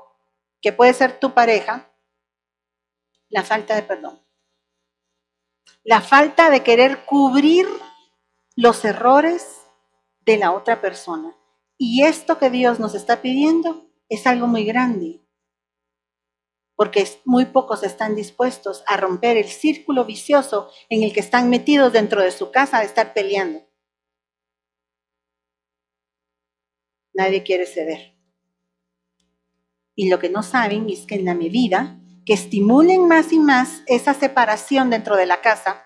[0.61, 1.91] que puede ser tu pareja?
[3.27, 4.21] La falta de perdón.
[5.83, 7.67] La falta de querer cubrir
[8.55, 9.61] los errores
[10.19, 11.35] de la otra persona.
[11.75, 15.20] Y esto que Dios nos está pidiendo es algo muy grande
[16.81, 21.93] porque muy pocos están dispuestos a romper el círculo vicioso en el que están metidos
[21.93, 23.61] dentro de su casa a estar peleando.
[27.13, 28.17] Nadie quiere ceder.
[29.93, 33.83] Y lo que no saben es que en la medida que estimulen más y más
[33.85, 35.85] esa separación dentro de la casa,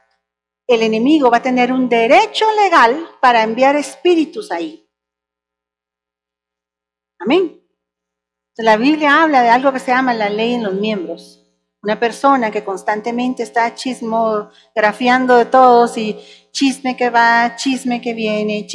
[0.65, 4.89] el enemigo va a tener un derecho legal para enviar espíritus ahí.
[7.19, 7.54] Amén.
[8.57, 11.45] La Biblia habla de algo que se llama la ley en los miembros.
[11.83, 16.17] Una persona que constantemente está chismografiando de todos y
[16.51, 18.65] chisme que va, chisme que viene,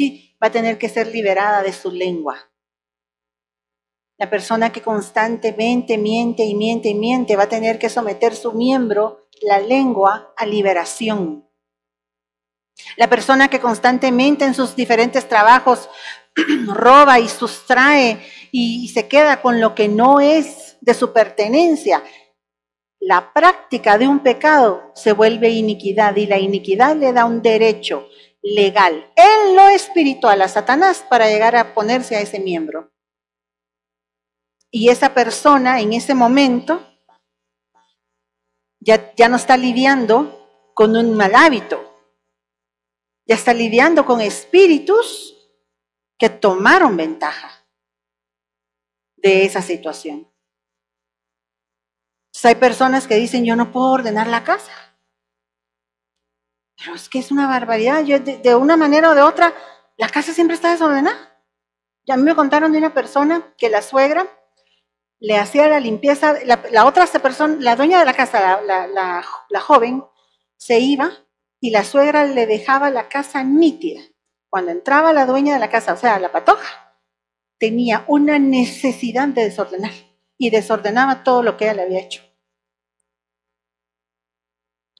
[0.41, 2.37] va a tener que ser liberada de su lengua.
[4.19, 8.53] La persona que constantemente miente y miente y miente va a tener que someter su
[8.53, 11.49] miembro, la lengua, a liberación.
[12.97, 15.89] La persona que constantemente en sus diferentes trabajos
[16.67, 22.03] roba y sustrae y se queda con lo que no es de su pertenencia.
[22.99, 28.07] La práctica de un pecado se vuelve iniquidad y la iniquidad le da un derecho
[28.43, 32.91] legal en lo espiritual a Satanás para llegar a ponerse a ese miembro.
[34.69, 36.87] Y esa persona en ese momento
[38.79, 41.79] ya, ya no está lidiando con un mal hábito,
[43.27, 45.40] ya está lidiando con espíritus
[46.21, 47.49] que tomaron ventaja
[49.15, 50.31] de esa situación.
[52.43, 54.71] hay personas que dicen, yo no puedo ordenar la casa.
[56.77, 58.03] Pero es que es una barbaridad.
[58.03, 59.51] Yo, de, una manera o de otra,
[59.97, 61.41] la casa siempre está desordenada.
[62.05, 64.27] Ya me contaron de una persona que la suegra
[65.19, 70.03] le hacía la limpieza, la, otra persona, la dueña de la casa, la joven,
[70.55, 71.09] se iba
[71.59, 74.10] y la suegra le dejaba la casa nítida.
[74.51, 76.99] Cuando entraba la dueña de la casa, o sea, la patoja,
[77.57, 79.93] tenía una necesidad de desordenar
[80.37, 82.21] y desordenaba todo lo que ella le había hecho.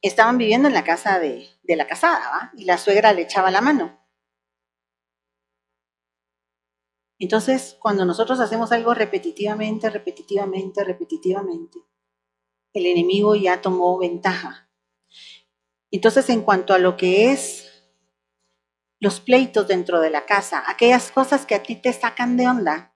[0.01, 3.99] Estaban viviendo en la casa de, la casada y la suegra le echaba la mano.
[7.19, 11.79] Entonces, cuando nosotros hacemos algo repetitivamente, repetitivamente, repetitivamente,
[12.71, 14.71] el enemigo ya tomó ventaja.
[15.91, 17.70] Entonces, en cuanto a lo que es
[19.01, 22.95] los pleitos dentro de la casa, aquellas cosas que a ti te sacan de onda.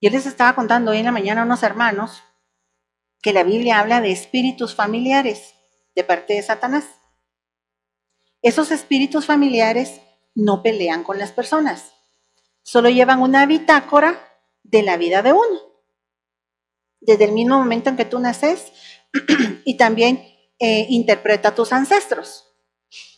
[0.00, 2.22] Yo les estaba contando hoy en la mañana a unos hermanos
[3.20, 5.54] que la Biblia habla de espíritus familiares
[5.96, 6.84] de parte de Satanás.
[8.42, 10.00] Esos espíritus familiares
[10.36, 11.92] no pelean con las personas,
[12.62, 14.20] solo llevan una bitácora
[14.62, 15.82] de la vida de uno.
[17.00, 18.72] Desde el mismo momento en que tú naces
[19.64, 20.24] y también
[20.60, 22.43] eh, interpreta a tus ancestros.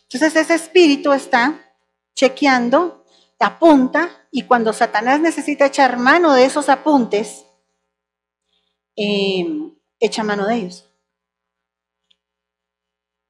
[0.09, 1.75] Entonces ese espíritu está
[2.15, 3.05] chequeando,
[3.39, 7.45] apunta, y cuando Satanás necesita echar mano de esos apuntes,
[8.95, 10.89] em, echa mano de ellos.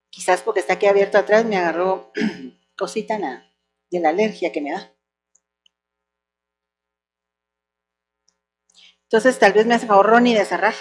[0.10, 2.12] Quizás porque está aquí abierto atrás me agarró
[2.78, 3.18] cosita
[3.90, 4.94] de la alergia que me da.
[9.04, 10.76] Entonces tal vez me hace favor Ronnie de cerrar.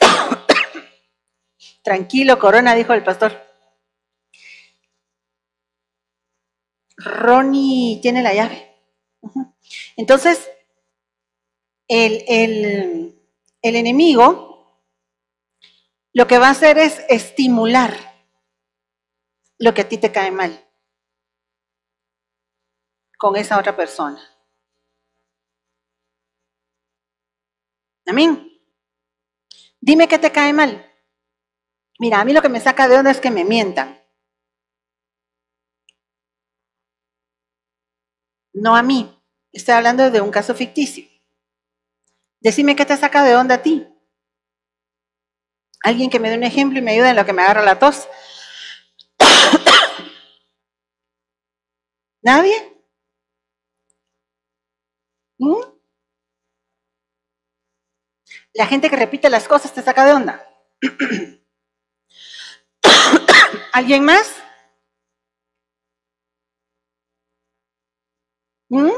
[1.84, 3.45] Tranquilo, corona, dijo el pastor.
[6.96, 8.74] Ronnie tiene la llave.
[9.96, 10.48] Entonces,
[11.88, 12.24] el,
[13.62, 14.46] el enemigo
[16.12, 17.94] lo que va a hacer es estimular
[19.58, 20.66] lo que a ti te cae mal
[23.18, 24.18] con esa otra persona.
[28.06, 28.50] Amén.
[29.80, 30.90] Dime que te cae mal.
[31.98, 34.00] Mira, a mí lo que me saca de onda es que me mientan.
[38.56, 39.12] No a mí.
[39.52, 41.04] Estoy hablando de un caso ficticio.
[42.40, 43.86] Decime qué te saca de onda a ti.
[45.82, 47.78] Alguien que me dé un ejemplo y me ayude en lo que me agarra la
[47.78, 48.08] tos.
[52.22, 52.54] ¿Nadie?
[55.38, 55.60] ¿Mm?
[58.54, 60.48] La gente que repite las cosas te saca de onda.
[63.74, 64.45] ¿Alguien más?
[68.68, 68.90] ¿Mm?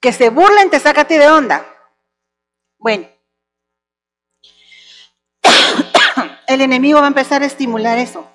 [0.00, 1.64] Que se burlen te saca ti de onda.
[2.78, 3.08] Bueno,
[6.48, 8.28] el enemigo va a empezar a estimular eso.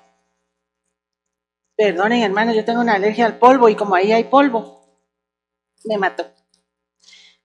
[1.76, 4.80] Perdonen, hermanos, yo tengo una alergia al polvo y como ahí hay polvo,
[5.84, 6.30] me mató.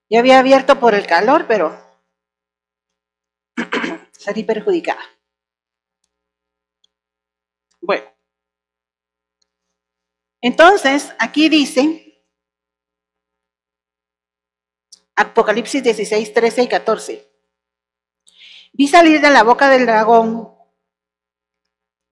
[0.10, 1.80] Yo había abierto por el calor, pero
[4.12, 5.02] salí perjudicada.
[7.82, 8.15] Bueno,
[10.46, 12.24] entonces aquí dice
[15.16, 17.32] Apocalipsis 16, 13 y 14.
[18.74, 20.54] Vi salir de la boca del dragón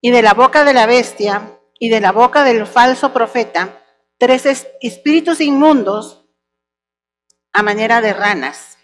[0.01, 3.85] y de la boca de la bestia y de la boca del falso profeta
[4.17, 6.25] tres espíritus inmundos
[7.51, 8.79] a manera de ranas,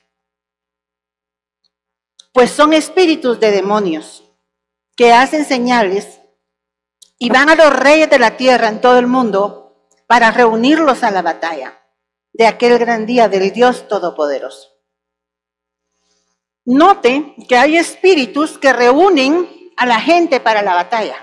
[2.34, 4.32] pues son espíritus de demonios
[4.96, 6.19] que hacen señales
[7.20, 11.12] y van a los reyes de la tierra en todo el mundo para reunirlos a
[11.12, 11.78] la batalla
[12.32, 14.70] de aquel gran día del Dios Todopoderoso.
[16.66, 21.16] Note que hay espíritus que reúnen a la gente para la batalla.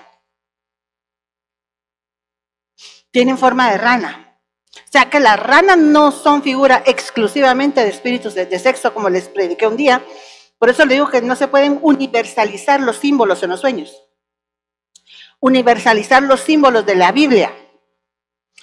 [3.11, 4.39] Tienen forma de rana.
[4.75, 9.29] O sea que las ranas no son figura exclusivamente de espíritus de, sexo, como les
[9.29, 10.05] prediqué un día.
[10.59, 14.06] Por eso le digo que no se pueden universalizar los símbolos en los sueños
[15.41, 17.55] universalizar los símbolos de la Biblia.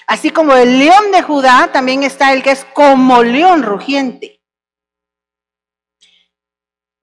[0.08, 4.42] Así como el león de Judá, también está el que es como león rugiente.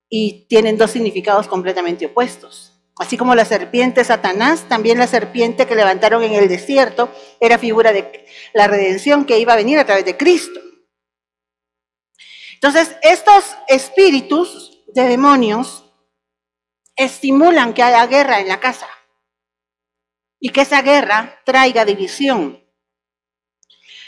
[0.08, 2.72] Y tienen dos significados completamente opuestos.
[2.98, 7.10] Así como la serpiente Satanás, también la serpiente que levantaron en el desierto
[7.40, 10.60] era figura de la redención que iba a venir a través de Cristo.
[12.54, 15.86] Entonces, estos espíritus de demonios
[16.94, 18.86] estimulan que haya guerra en la casa
[20.40, 22.64] y que esa guerra traiga división.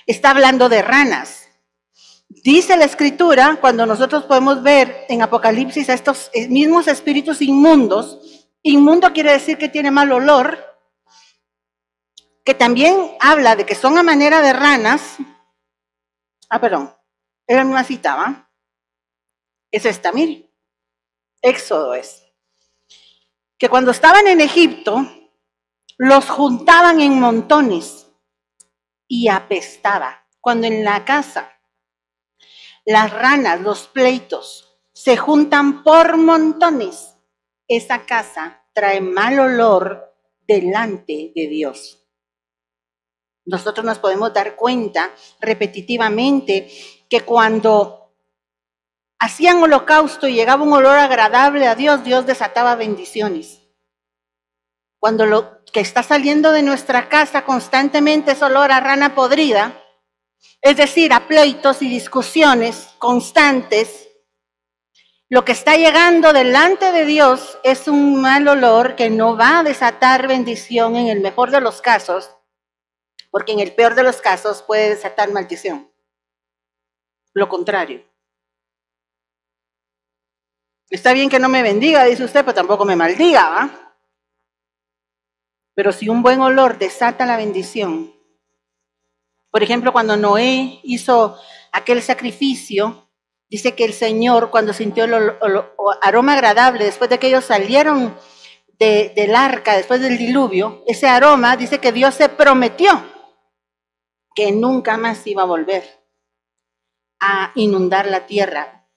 [0.06, 1.48] Está hablando de ranas.
[2.28, 9.12] Dice la escritura, cuando nosotros podemos ver en Apocalipsis a estos mismos espíritus inmundos, inmundo
[9.12, 10.58] quiere decir que tiene mal olor,
[12.44, 15.18] que también habla de que son a manera de ranas.
[16.48, 16.92] Ah, perdón,
[17.46, 18.50] era una cita, ¿va?
[19.70, 20.50] Es esta, mire.
[21.42, 22.24] Éxodo es.
[23.58, 25.06] Que cuando estaban en Egipto,
[26.04, 28.08] los juntaban en montones
[29.06, 30.26] y apestaba.
[30.40, 31.52] Cuando en la casa
[32.84, 37.14] las ranas, los pleitos, se juntan por montones,
[37.68, 42.04] esa casa trae mal olor delante de Dios.
[43.44, 46.68] Nosotros nos podemos dar cuenta repetitivamente
[47.08, 48.12] que cuando
[49.20, 53.61] hacían holocausto y llegaba un olor agradable a Dios, Dios desataba bendiciones.
[55.02, 59.82] Cuando lo que está saliendo de nuestra casa constantemente es olor a rana podrida,
[60.60, 64.08] es decir, a pleitos y discusiones constantes,
[65.28, 69.62] lo que está llegando delante de Dios es un mal olor que no va a
[69.64, 72.30] desatar bendición en el mejor de los casos,
[73.32, 75.90] porque en el peor de los casos puede desatar maldición.
[77.32, 78.08] Lo contrario.
[80.90, 83.81] Está bien que no me bendiga, dice usted, pero tampoco me maldiga, ¿va?
[85.74, 88.12] Pero si un buen olor desata la bendición,
[89.50, 91.38] por ejemplo, cuando Noé hizo
[91.72, 93.08] aquel sacrificio,
[93.50, 95.32] dice que el Señor, cuando sintió el,
[96.00, 98.16] aroma agradable, después de que ellos salieron
[98.78, 103.04] del arca, después del diluvio, ese aroma, dice que Dios se prometió
[104.34, 105.84] que nunca más iba a volver
[107.20, 108.88] a inundar la tierra.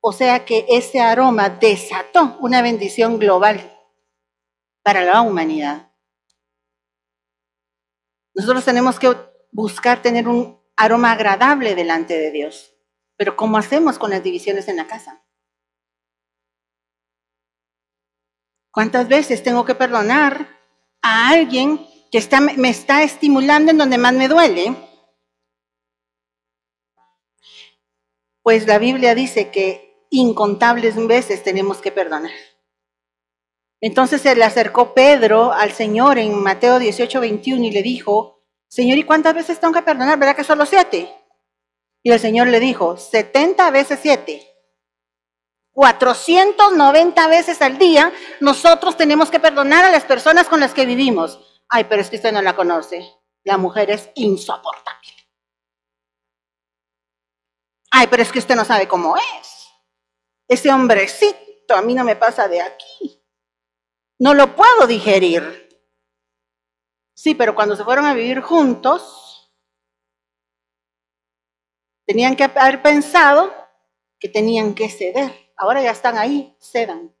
[0.00, 3.78] O sea que ese aroma desató una bendición global
[4.82, 5.91] para la humanidad.
[8.34, 9.14] Nosotros tenemos que
[9.50, 12.74] buscar tener un aroma agradable delante de Dios.
[13.16, 15.22] Pero ¿cómo hacemos con las divisiones en la casa?
[18.72, 20.48] ¿Cuántas veces tengo que perdonar
[21.02, 22.26] a alguien que
[22.56, 24.74] me está estimulando en donde más me duele?
[28.42, 32.32] Pues la Biblia dice que incontables veces tenemos que perdonar.
[33.82, 38.96] Entonces se le acercó Pedro al Señor en Mateo 18, 21 y le dijo, Señor,
[38.96, 40.18] ¿y cuántas veces tengo que perdonar?
[40.20, 41.12] ¿Verdad que solo siete?
[42.04, 44.48] Y el Señor le dijo, 70 veces siete.
[45.72, 51.40] 490 veces al día nosotros tenemos que perdonar a las personas con las que vivimos.
[51.68, 53.04] Ay, pero es que usted no la conoce.
[53.42, 55.10] La mujer es insoportable.
[57.90, 59.66] Ay, pero es que usted no sabe cómo es.
[60.46, 63.21] Ese hombrecito a mí no me pasa de aquí.
[64.18, 65.68] No lo puedo digerir.
[67.14, 69.52] Sí, pero cuando se fueron a vivir juntos,
[72.06, 73.52] tenían que haber pensado
[74.18, 75.32] que tenían que ceder.
[75.56, 77.14] Ahora ya están ahí, cedan.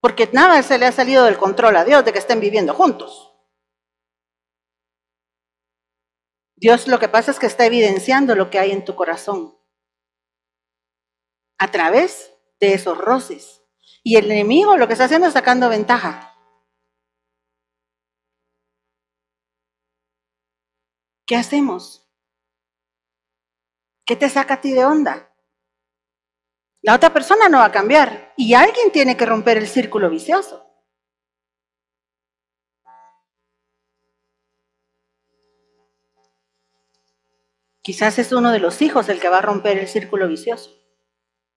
[0.00, 3.32] Porque nada se le ha salido del control a Dios de que estén viviendo juntos.
[6.56, 9.58] Dios lo que pasa es que está evidenciando lo que hay en tu corazón
[11.58, 13.61] a través de esos roces.
[14.02, 16.34] Y el enemigo lo que está haciendo es sacando ventaja.
[21.26, 22.10] ¿Qué hacemos?
[24.04, 25.32] ¿Qué te saca a ti de onda?
[26.82, 30.66] La otra persona no va a cambiar y alguien tiene que romper el círculo vicioso.
[37.82, 40.70] Quizás es uno de los hijos el que va a romper el círculo vicioso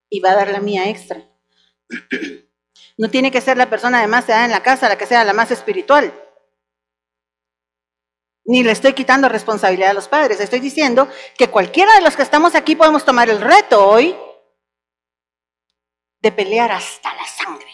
[0.09, 1.34] y va a dar la mía extra.
[2.97, 5.23] No tiene que ser la persona de más edad en la casa la que sea
[5.23, 6.13] la más espiritual
[8.45, 10.39] ni le estoy quitando responsabilidad a los padres.
[10.39, 14.15] Estoy diciendo que cualquiera de los que estamos aquí podemos tomar el reto hoy
[16.21, 17.71] de pelear hasta la sangre.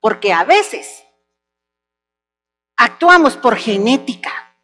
[0.00, 1.04] Porque a veces
[2.76, 4.56] actuamos por genética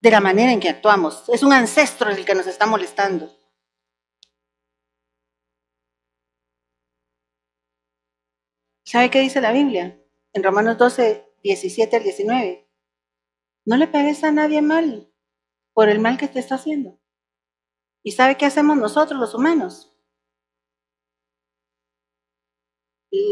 [0.00, 1.24] de la manera en que actuamos.
[1.28, 3.34] Es un ancestro el que nos está molestando.
[8.90, 10.04] ¿Sabe qué dice la Biblia?
[10.32, 12.68] En Romanos 12, 17 al 19.
[13.64, 15.14] No le pegues a nadie mal
[15.72, 16.98] por el mal que te está haciendo.
[18.02, 19.96] ¿Y sabe qué hacemos nosotros los humanos?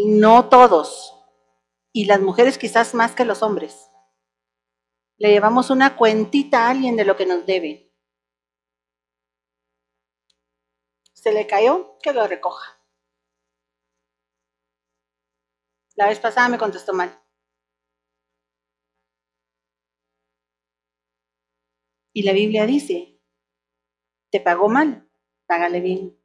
[0.06, 1.12] No todos,
[1.92, 3.90] y las mujeres quizás más que los hombres.
[5.16, 7.92] Le llevamos una cuentita a alguien de lo que nos debe.
[11.14, 12.77] Se le cayó, que lo recoja.
[15.98, 17.10] La vez pasada me contestó mal.
[22.14, 23.20] Y la Biblia dice,
[24.30, 25.10] te pagó mal,
[25.48, 26.16] págale bien.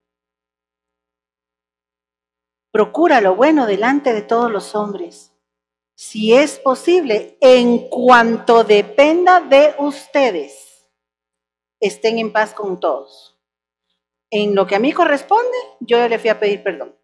[2.71, 5.33] Procura lo bueno delante de todos los hombres.
[5.95, 10.87] Si es posible, en cuanto dependa de ustedes,
[11.79, 13.41] estén en paz con todos.
[14.29, 16.95] En lo que a mí corresponde, yo le fui a pedir perdón.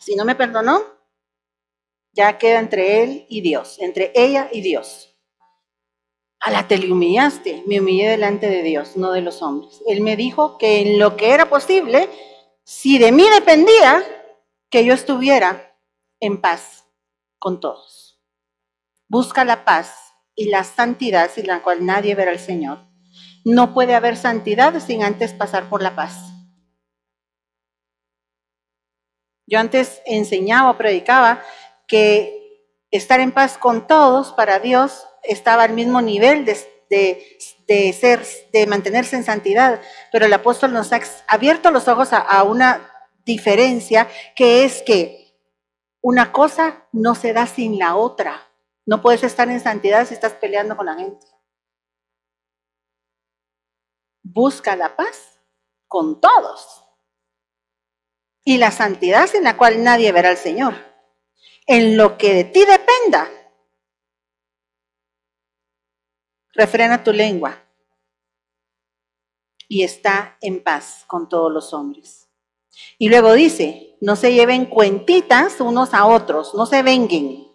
[0.00, 0.97] Si no me perdonó,
[2.12, 5.16] ya queda entre él y Dios, entre ella y Dios.
[6.40, 9.82] A la te le humillaste, me humillé delante de Dios, no de los hombres.
[9.86, 12.08] Él me dijo que en lo que era posible,
[12.64, 14.04] si de mí dependía,
[14.70, 15.76] que yo estuviera
[16.20, 16.84] en paz
[17.38, 18.20] con todos.
[19.08, 22.86] Busca la paz y la santidad sin la cual nadie verá al Señor.
[23.44, 26.28] No puede haber santidad sin antes pasar por la paz.
[29.46, 31.42] Yo antes enseñaba predicaba
[31.88, 32.62] que
[32.92, 36.54] estar en paz con todos para Dios estaba al mismo nivel de,
[37.92, 39.80] ser, de mantenerse en santidad,
[40.12, 42.88] pero el apóstol nos ha abierto los ojos a una
[43.24, 45.18] diferencia que es que
[46.00, 48.48] una cosa no se da sin la otra.
[48.86, 51.26] No puedes estar en santidad si estás peleando con la gente.
[54.22, 55.38] Busca la paz
[55.86, 56.84] con todos.
[58.44, 60.87] Y la santidad sin la cual nadie verá al Señor.
[61.68, 63.30] En lo que de ti dependa,
[66.54, 67.62] refrena tu lengua
[69.68, 72.28] y está en paz con todos los hombres.
[72.96, 77.48] Y luego dice, no se lleven cuentitas unos a otros, no se venguen.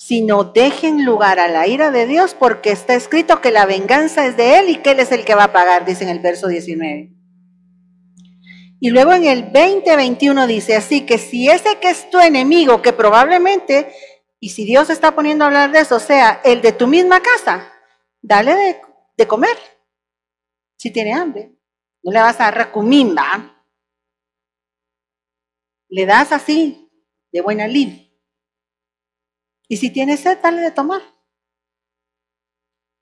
[0.00, 4.36] sino dejen lugar a la ira de Dios porque está escrito que la venganza es
[4.36, 6.46] de Él y que Él es el que va a pagar, dice en el verso
[6.46, 7.17] 19.
[8.80, 12.92] Y luego en el 20-21 dice así que si ese que es tu enemigo, que
[12.92, 13.92] probablemente,
[14.38, 17.72] y si Dios está poniendo a hablar de eso, sea el de tu misma casa,
[18.22, 18.80] dale
[19.16, 19.56] de, comer,
[20.76, 21.56] si tiene hambre.
[22.04, 23.64] No le vas a dar recumimba.
[25.88, 26.88] Le das así,
[27.32, 28.08] de buena lid.
[29.66, 31.02] Y si tiene sed, dale de tomar.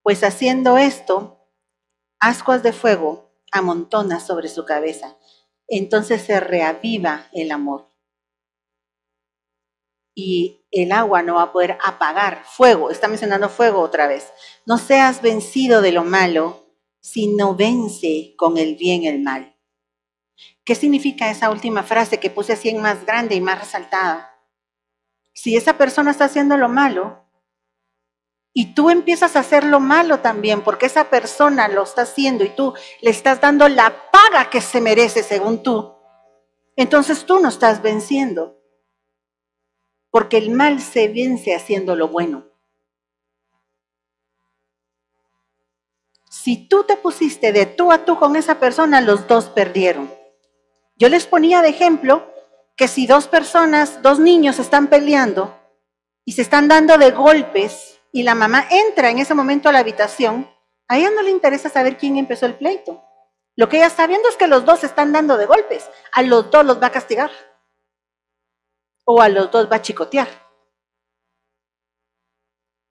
[0.02, 1.50] Pues haciendo esto,
[2.18, 5.16] ascuas de fuego amontona sobre su cabeza.
[5.68, 7.90] Entonces se reaviva el amor.
[10.14, 12.90] Y el agua no va a poder apagar fuego.
[12.90, 14.32] Está mencionando fuego otra vez.
[14.64, 16.64] No seas vencido de lo malo,
[17.00, 19.56] sino vence con el bien el mal.
[20.64, 24.36] ¿Qué significa esa última frase que puse así en más grande y más resaltada?
[25.36, 27.25] si esa persona está haciendo lo malo
[28.58, 32.48] y tú empiezas a hacer lo malo también porque esa persona lo está haciendo y
[32.48, 35.94] tú le estás dando la paga que se merece según tú,
[36.74, 38.58] entonces tú no estás venciendo.
[40.10, 42.46] Porque el mal se vence haciendo lo bueno.
[46.30, 50.10] Si tú te pusiste de tú a tú con esa persona, los dos perdieron.
[50.96, 52.32] Yo les ponía de ejemplo
[52.74, 55.54] que si dos personas, dos niños están peleando
[56.24, 59.80] y se están dando de golpes y la mamá entra en ese momento a la
[59.80, 60.50] habitación,
[60.88, 63.02] a ella no le interesa saber quién empezó el pleito.
[63.56, 65.90] Lo que ella está viendo es que los dos se están dando de golpes.
[66.12, 67.30] A los dos los va a castigar.
[69.04, 70.28] O a los dos va a chicotear.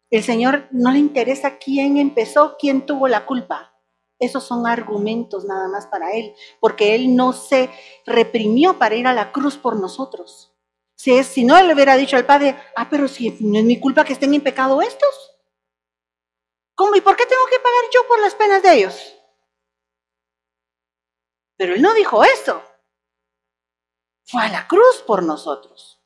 [0.09, 3.73] El Señor no le interesa quién empezó, quién tuvo la culpa.
[4.19, 7.69] Esos son argumentos nada más para Él, porque Él no se
[8.05, 10.54] reprimió para ir a la cruz por nosotros.
[10.95, 13.79] Si, es, si no, Él hubiera dicho al Padre, ah, pero si no es mi
[13.79, 15.31] culpa que estén en pecado estos.
[16.73, 16.95] ¿Cómo?
[16.95, 19.13] ¿Y por qué tengo que pagar yo por las penas de ellos?
[21.57, 22.63] Pero Él no dijo eso.
[24.25, 26.01] Fue a la cruz por nosotros.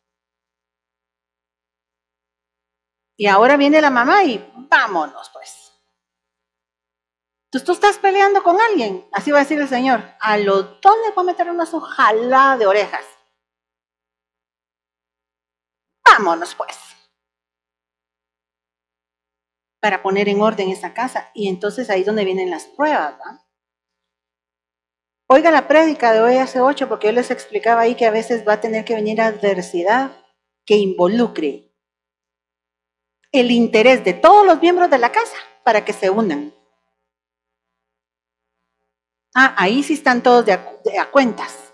[3.16, 5.74] Y ahora viene la mamá y vámonos pues.
[7.46, 10.96] Entonces tú estás peleando con alguien, así va a decir el Señor, a los dos
[11.04, 13.04] le va a meter una ojalá de orejas.
[16.20, 16.78] Vámonos pues.
[19.80, 21.32] Para poner en orden esa casa.
[21.34, 23.14] Y entonces ahí es donde vienen las pruebas.
[23.14, 23.46] ¿va?
[25.30, 28.46] Oiga la prédica de hoy hace ocho, porque yo les explicaba ahí que a veces
[28.46, 30.12] va a tener que venir adversidad
[30.66, 31.72] que involucre
[33.32, 36.54] el interés de todos los miembros de la casa para que se unan.
[39.36, 41.69] Ah, ahí sí están todos de a, cuentas.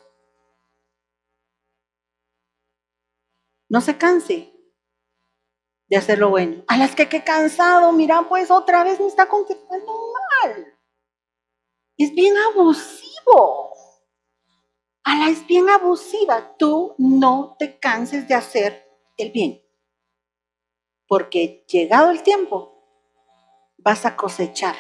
[3.70, 4.54] No se canse
[5.88, 6.64] de hacer lo bueno.
[6.68, 10.14] A las que qué cansado, mira, pues otra vez me está contestando
[10.44, 10.78] mal.
[11.98, 13.74] Es bien abusivo.
[15.04, 16.56] A la es bien abusiva.
[16.58, 18.88] Tú no te canses de hacer
[19.18, 19.62] el bien.
[21.08, 22.76] Porque llegado el tiempo,
[23.78, 24.76] vas a cosechar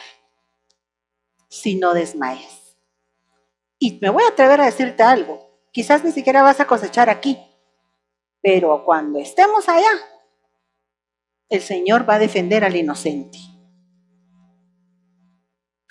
[1.47, 2.75] si no desmayas.
[3.77, 5.45] Y me voy a atrever a decirte algo.
[5.71, 7.37] Quizás ni siquiera vas a cosechar aquí,
[8.45, 9.89] pero cuando estemos allá,
[11.49, 13.39] el Señor va a defender al inocente.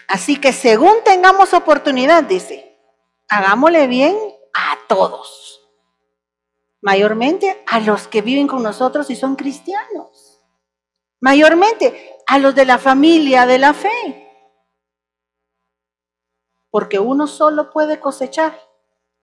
[0.07, 2.79] Así que según tengamos oportunidad, dice,
[3.29, 4.17] hagámosle bien
[4.53, 5.69] a todos.
[6.81, 10.41] Mayormente a los que viven con nosotros y son cristianos.
[11.21, 14.21] Mayormente a los de la familia de la fe
[16.71, 18.61] porque uno solo puede cosechar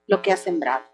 [0.08, 0.91] lo que ha sembrado.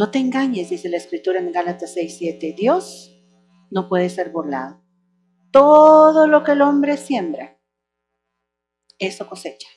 [0.00, 2.54] No te engañes, dice la escritura en Gálatas 6, 7.
[2.56, 3.22] Dios
[3.70, 4.82] no puede ser burlado.
[5.50, 7.60] Todo lo que el hombre siembra,
[8.98, 9.68] eso cosecha.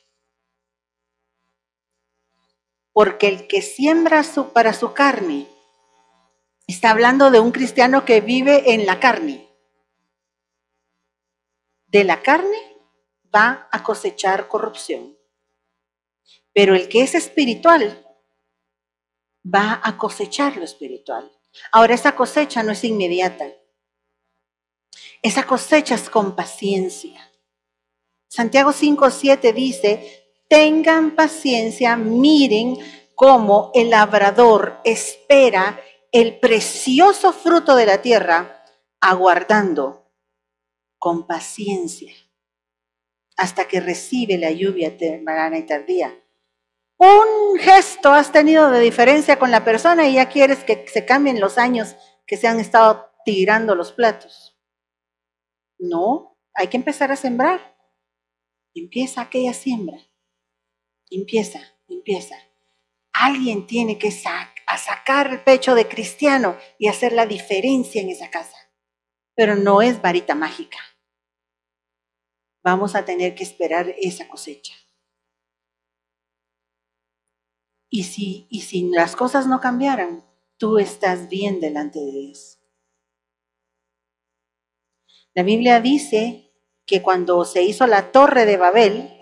[2.93, 5.45] Porque el que siembra para su carne,
[6.67, 9.49] Está hablando de un cristiano que vive en la carne.
[11.87, 12.57] De la carne
[13.35, 15.17] va a cosechar corrupción.
[16.53, 18.02] Pero el que es espiritual
[19.43, 21.31] va a cosechar lo espiritual.
[21.71, 23.45] Ahora, esa cosecha no es inmediata.
[25.21, 27.31] Esa cosecha es con paciencia.
[28.27, 32.77] Santiago 5.7 dice, tengan paciencia, miren
[33.15, 35.79] cómo el labrador espera
[36.11, 38.65] el precioso fruto de la tierra,
[38.99, 40.11] aguardando
[40.97, 42.13] con paciencia
[43.37, 46.22] hasta que recibe la lluvia temprana y tardía.
[47.05, 51.41] Un gesto has tenido de diferencia con la persona y ya quieres que se cambien
[51.41, 54.57] los años que se han estado tirando los platos.
[55.77, 57.77] No, hay que empezar a sembrar.
[58.73, 59.97] Empieza aquella siembra.
[61.09, 62.37] Empieza, empieza.
[63.11, 68.55] Alguien tiene que sacar el pecho de cristiano y hacer la diferencia en esa casa.
[69.35, 70.79] Pero no es varita mágica.
[72.63, 74.73] Vamos a tener que esperar esa cosecha.
[77.95, 80.25] Y si, y si las cosas no cambiaran,
[80.57, 82.57] tú estás bien delante de Dios.
[85.35, 86.51] La Biblia dice
[86.87, 89.13] que cuando se hizo la torre de Babel,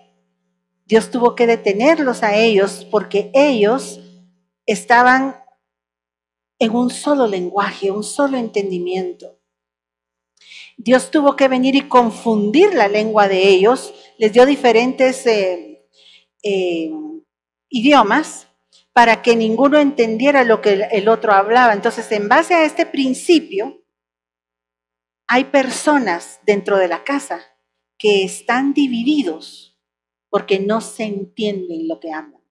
[0.85, 3.99] Dios tuvo que detenerlos a ellos porque ellos
[4.65, 5.35] estaban
[6.57, 9.37] en un solo lenguaje, un solo entendimiento.
[10.77, 15.89] Dios tuvo que venir y confundir la lengua de ellos, les dio diferentes eh,
[16.41, 16.89] eh,
[17.67, 18.47] idiomas
[18.93, 21.73] para que ninguno entendiera lo que el otro hablaba.
[21.73, 23.81] Entonces, en base a este principio,
[25.27, 27.41] hay personas dentro de la casa
[27.97, 29.79] que están divididos
[30.29, 32.41] porque no se entienden lo que hablan.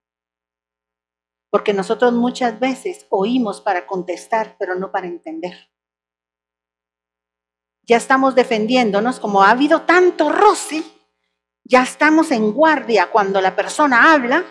[1.51, 5.71] Porque nosotros muchas veces oímos para contestar, pero no para entender.
[7.83, 10.85] Ya estamos defendiéndonos, como ha habido tanto roce,
[11.65, 14.45] ya estamos en guardia cuando la persona habla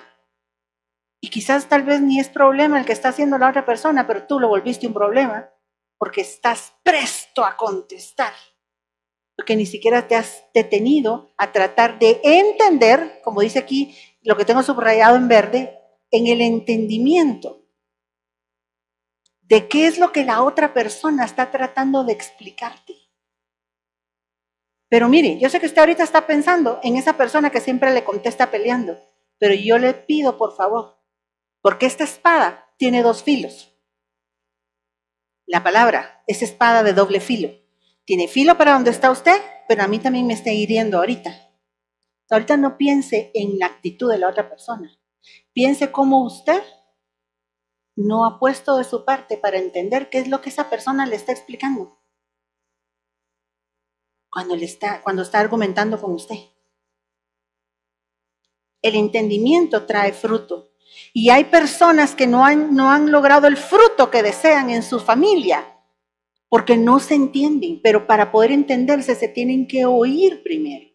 [1.22, 4.26] y quizás tal vez ni es problema el que está haciendo la otra persona, pero
[4.26, 5.50] tú lo volviste un problema
[5.98, 8.34] porque estás presto a contestar.
[9.36, 14.46] Porque ni siquiera te has detenido a tratar de entender, como dice aquí lo que
[14.46, 15.78] tengo subrayado en verde,
[16.12, 17.66] en el entendimiento
[19.42, 22.96] de qué es lo que la otra persona está tratando de explicarte.
[24.90, 28.04] Pero mire, yo sé que usted ahorita está pensando en esa persona que siempre le
[28.04, 29.00] contesta peleando,
[29.38, 30.99] pero yo le pido por favor
[31.62, 33.76] porque esta espada tiene dos filos.
[35.46, 37.50] La palabra es espada de doble filo.
[38.06, 41.50] Tiene filo para donde está usted, pero a mí también me está hiriendo ahorita.
[42.30, 44.92] Ahorita no piense en la actitud de la otra persona.
[45.54, 46.62] Piense cómo usted
[47.96, 51.16] no ha puesto de su parte para entender qué es lo que esa persona le
[51.16, 52.00] está explicando.
[54.32, 54.56] Cuando,
[55.04, 56.38] cuando está argumentando con usted.
[58.82, 60.72] El entendimiento trae fruto.
[61.14, 65.00] Y hay personas que no han, no han logrado el fruto que desean en su
[65.00, 65.76] familia
[66.50, 70.90] porque no se entienden, pero para poder entenderse se tienen que oír primero.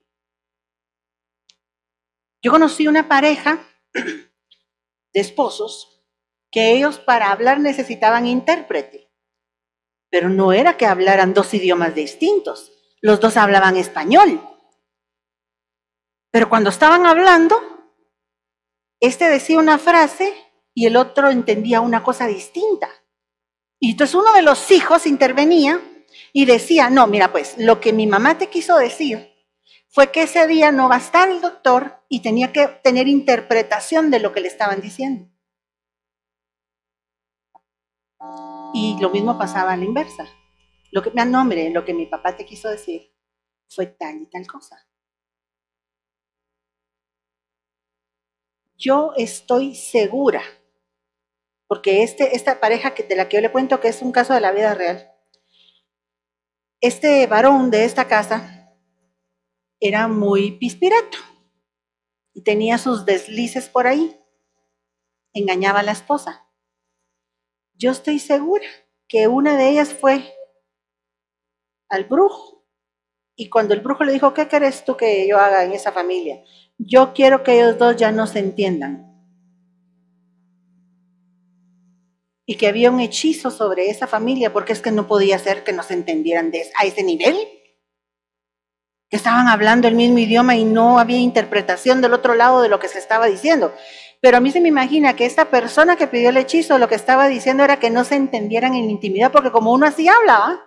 [2.42, 3.64] Yo conocí una pareja
[3.94, 6.04] de esposos
[6.50, 9.10] que ellos para hablar necesitaban intérprete,
[10.10, 14.40] pero no era que hablaran dos idiomas distintos, los dos hablaban español.
[16.30, 17.73] Pero cuando estaban hablando,
[19.06, 20.32] este decía una frase
[20.74, 22.88] y el otro entendía una cosa distinta.
[23.78, 25.80] Y entonces uno de los hijos intervenía
[26.32, 29.32] y decía, no, mira, pues lo que mi mamá te quiso decir
[29.88, 34.10] fue que ese día no va a estar el doctor y tenía que tener interpretación
[34.10, 35.30] de lo que le estaban diciendo.
[38.72, 40.26] Y lo mismo pasaba a la inversa.
[40.90, 43.14] Lo que, ah, no, lo que mi papá te quiso decir
[43.68, 44.88] fue tal y tal cosa.
[48.84, 50.42] Yo estoy segura,
[51.66, 54.34] porque este, esta pareja que, de la que yo le cuento que es un caso
[54.34, 55.10] de la vida real,
[56.82, 58.76] este varón de esta casa
[59.80, 61.16] era muy pispirato
[62.34, 64.20] y tenía sus deslices por ahí,
[65.32, 66.46] engañaba a la esposa.
[67.72, 68.66] Yo estoy segura
[69.08, 70.30] que una de ellas fue
[71.88, 72.63] al brujo
[73.36, 76.42] y cuando el brujo le dijo, ¿qué querés tú que yo haga en esa familia?
[76.78, 79.10] yo quiero que ellos dos ya no se entiendan.
[82.46, 85.72] Y que había un hechizo sobre esa familia, porque es que no podía ser que
[85.72, 87.36] no se entendieran a ese nivel.
[89.08, 92.78] Que estaban hablando el mismo idioma y no había interpretación del otro lado de lo
[92.80, 93.72] que se estaba diciendo.
[94.20, 96.94] Pero a mí se me imagina que esta persona que pidió el hechizo lo que
[96.94, 100.64] estaba diciendo era que no se entendieran en intimidad, porque como uno así habla,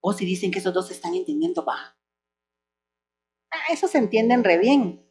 [0.00, 1.96] o si dicen que esos dos se están entendiendo, va.
[3.52, 5.06] Ah, eso se entienden re bien.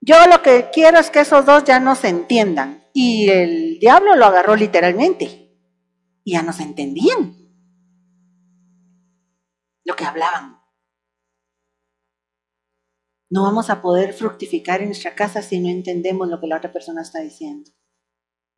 [0.00, 2.84] Yo lo que quiero es que esos dos ya no se entiendan.
[2.94, 5.52] Y el diablo lo agarró literalmente.
[6.24, 7.36] Y ya no se entendían
[9.84, 10.60] lo que hablaban.
[13.30, 16.72] No vamos a poder fructificar en nuestra casa si no entendemos lo que la otra
[16.72, 17.70] persona está diciendo.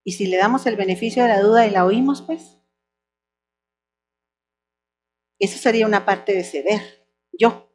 [0.04, 2.58] Y si le damos el beneficio de la duda y la oímos, pues,
[5.38, 6.97] eso sería una parte de ceder,
[7.32, 7.72] yo.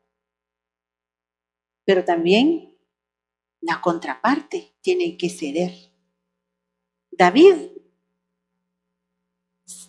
[1.85, 2.77] Pero también
[3.61, 5.71] la contraparte tiene que ceder.
[7.11, 7.71] David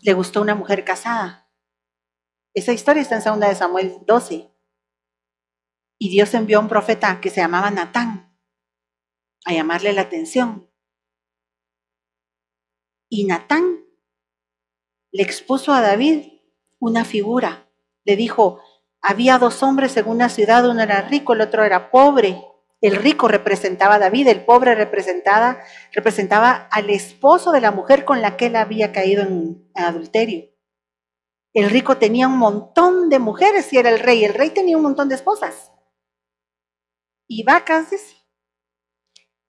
[0.03, 1.51] le gustó una mujer casada.
[2.55, 4.51] Esa historia está en 2 de Samuel 12.
[5.99, 8.37] Y Dios envió a un profeta que se llamaba Natán
[9.45, 10.71] a llamarle la atención.
[13.09, 13.85] Y Natán
[15.13, 16.41] le expuso a David
[16.79, 17.71] una figura.
[18.05, 18.61] Le dijo,
[19.07, 22.43] había dos hombres en una ciudad, uno era rico, el otro era pobre.
[22.81, 25.59] El rico representaba a David, el pobre representaba,
[25.93, 30.47] representaba al esposo de la mujer con la que él había caído en adulterio.
[31.53, 34.25] El rico tenía un montón de mujeres y era el rey.
[34.25, 35.71] El rey tenía un montón de esposas
[37.29, 37.91] y vacas,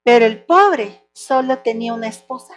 [0.04, 2.56] Pero el pobre solo tenía una esposa.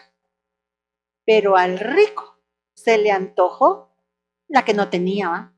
[1.25, 2.41] Pero al rico
[2.75, 3.95] se le antojó
[4.49, 5.55] la que no tenía.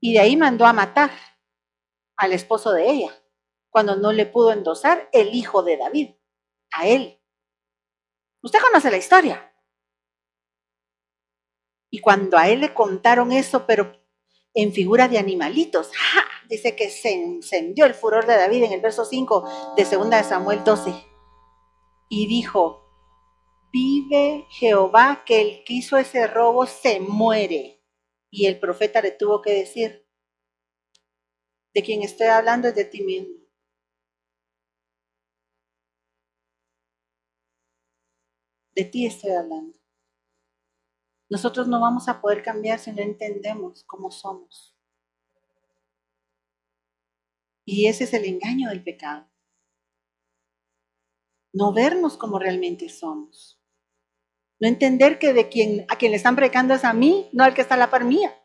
[0.00, 1.10] Y de ahí mandó a matar
[2.16, 3.12] al esposo de ella,
[3.68, 6.10] cuando no le pudo endosar el hijo de David,
[6.72, 7.20] a él.
[8.42, 9.54] Usted conoce la historia.
[11.90, 13.92] Y cuando a él le contaron eso, pero
[14.54, 16.24] en figura de animalitos, ¡ja!
[16.48, 20.24] dice que se encendió el furor de David en el verso 5 de 2 de
[20.24, 20.92] Samuel 12.
[22.08, 22.84] Y dijo,
[23.72, 27.79] vive Jehová que el que hizo ese robo se muere.
[28.30, 30.06] Y el profeta le tuvo que decir,
[31.74, 33.34] de quien estoy hablando es de ti mismo.
[38.74, 39.78] De ti estoy hablando.
[41.28, 44.74] Nosotros no vamos a poder cambiar si no entendemos cómo somos.
[47.64, 49.28] Y ese es el engaño del pecado.
[51.52, 53.59] No vernos como realmente somos.
[54.60, 57.54] No entender que de quien, a quien le están predicando es a mí, no al
[57.54, 58.36] que está a la par mía.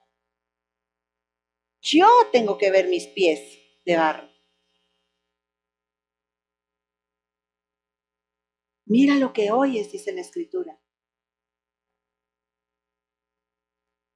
[1.81, 4.29] Yo tengo que ver mis pies de barro.
[8.87, 10.79] Mira lo que oyes, dice la escritura.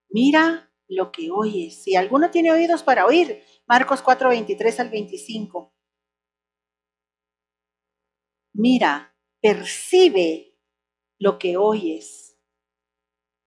[0.09, 1.83] Mira lo que oyes.
[1.83, 5.73] Si alguno tiene oídos para oír, Marcos 4, 23 al 25.
[8.53, 10.48] Mira, percibe
[11.19, 12.29] lo que oyes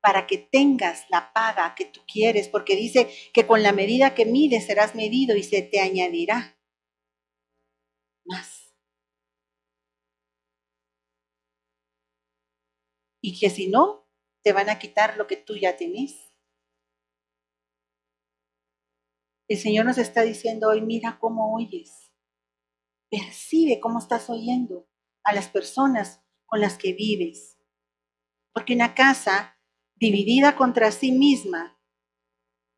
[0.03, 4.27] para que tengas la paga que tú quieres, porque dice que con la medida que
[4.27, 6.59] mides serás medido y se te añadirá
[8.25, 8.75] más.
[13.23, 14.09] Y que si no,
[14.43, 16.35] te van a quitar lo que tú ya tenés.
[19.49, 22.11] El Señor nos está diciendo hoy, mira cómo oyes.
[23.09, 24.89] Percibe cómo estás oyendo
[25.23, 27.62] a las personas con las que vives.
[28.53, 29.59] Porque una casa
[29.97, 31.79] dividida contra sí misma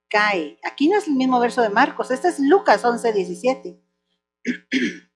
[0.08, 0.58] cae.
[0.62, 3.82] Aquí no es el mismo verso de Marcos, este es Lucas 11, 17.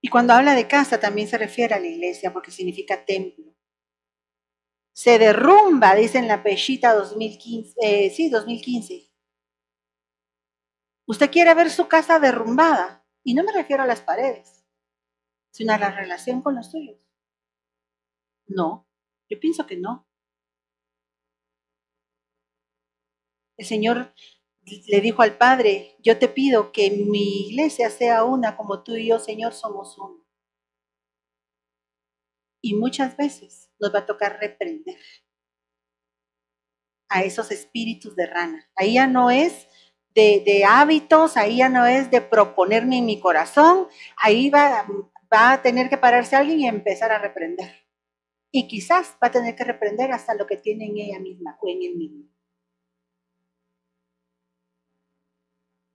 [0.00, 3.52] Y cuando habla de casa también se refiere a la iglesia porque significa templo.
[4.94, 9.10] Se derrumba, dice en la Peshita 2015, eh, sí, 2015.
[11.06, 14.64] Usted quiere ver su casa derrumbada, y no me refiero a las paredes,
[15.50, 17.07] sino a la relación con los suyos.
[18.48, 18.86] No,
[19.30, 20.06] yo pienso que no.
[23.58, 24.14] El Señor
[24.86, 29.08] le dijo al Padre, yo te pido que mi iglesia sea una como tú y
[29.08, 30.24] yo, Señor, somos uno.
[32.62, 34.98] Y muchas veces nos va a tocar reprender
[37.08, 38.68] a esos espíritus de rana.
[38.76, 39.66] Ahí ya no es
[40.14, 43.86] de, hábitos, ahí ya no es de proponerme en mi corazón,
[44.16, 44.84] ahí va,
[45.32, 47.87] va a tener que pararse alguien y empezar a reprender.
[48.50, 51.68] Y quizás va a tener que reprender hasta lo que tiene en ella misma o
[51.68, 52.28] en él mismo.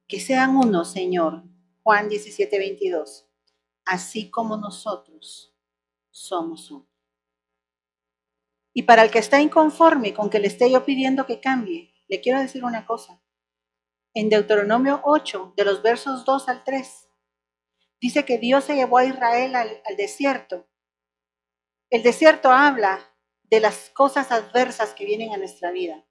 [0.08, 1.44] Que sean uno, Señor.
[1.82, 3.28] Juan 17, 22.
[3.86, 5.56] Así como nosotros
[6.12, 6.88] somos uno.
[8.74, 12.22] Y para el que está inconforme con que le esté yo pidiendo que cambie, le
[12.22, 13.20] quiero decir una cosa.
[14.16, 17.10] en Deuteronomio 8, de los versos 2 al 3.
[18.00, 20.68] Dice que Dios se llevó a Israel al, al desierto.
[21.94, 26.04] El desierto habla de las cosas adversas que vienen a nuestra vida,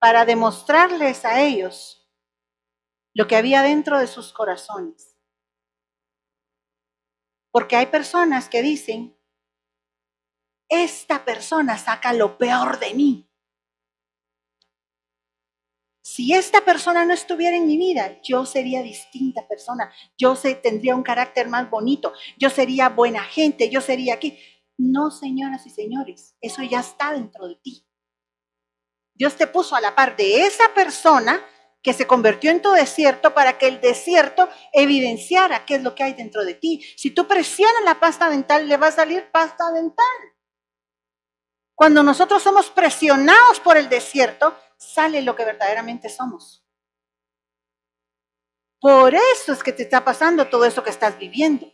[0.00, 2.12] para demostrarles a ellos
[3.14, 5.16] lo que había dentro de sus corazones.
[7.52, 9.16] Porque hay personas que dicen,
[10.68, 13.29] esta persona saca lo peor de mí.
[16.12, 19.92] Si esta persona no estuviera en mi vida, yo sería distinta persona.
[20.18, 22.12] Yo tendría un carácter más bonito.
[22.36, 23.70] Yo sería buena gente.
[23.70, 24.36] Yo sería aquí.
[24.76, 27.86] No, señoras y señores, eso ya está dentro de ti.
[29.14, 31.46] Dios te puso a la par de esa persona
[31.80, 36.02] que se convirtió en tu desierto para que el desierto evidenciara qué es lo que
[36.02, 36.84] hay dentro de ti.
[36.96, 40.16] Si tú presionas la pasta dental, le va a salir pasta dental.
[41.76, 46.64] Cuando nosotros somos presionados por el desierto, sale lo que verdaderamente somos.
[48.80, 51.70] Por eso es que te está pasando todo eso que estás viviendo.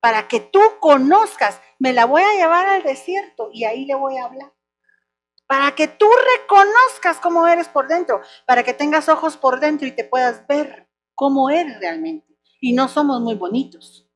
[0.00, 4.16] Para que tú conozcas, me la voy a llevar al desierto y ahí le voy
[4.16, 4.52] a hablar.
[5.46, 6.06] Para que tú
[6.38, 10.88] reconozcas cómo eres por dentro, para que tengas ojos por dentro y te puedas ver
[11.14, 12.38] cómo eres realmente.
[12.62, 14.08] Y no somos muy bonitos.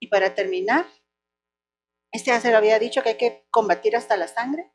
[0.00, 0.84] Y para terminar,
[2.12, 4.70] este ya se lo había dicho que hay que combatir hasta la sangre.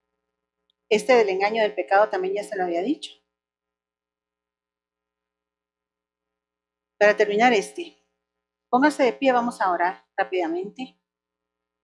[0.89, 3.11] Este del engaño del pecado también ya se lo había dicho.
[6.97, 8.03] Para terminar este,
[8.69, 10.99] póngase de pie, vamos a orar rápidamente.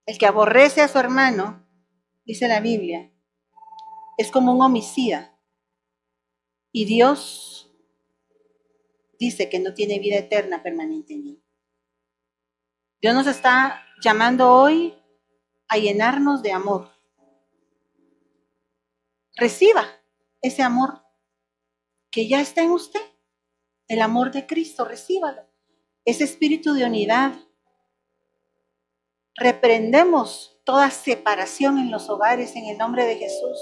[0.08, 1.68] El que aborrece a su hermano,
[2.26, 3.14] dice la Biblia,
[4.18, 5.40] es como un homicida.
[6.72, 7.72] Y Dios
[9.20, 11.44] dice que no tiene vida eterna permanente en él.
[13.00, 14.98] Dios nos está llamando hoy
[15.68, 16.92] a llenarnos de amor.
[19.36, 19.88] Reciba
[20.42, 21.04] ese amor
[22.12, 23.02] que ya está en usted.
[23.88, 25.42] El amor de Cristo, recíbalo.
[26.06, 27.34] Ese espíritu de unidad.
[29.36, 33.60] Reprendemos toda separación en los hogares en el nombre de Jesús.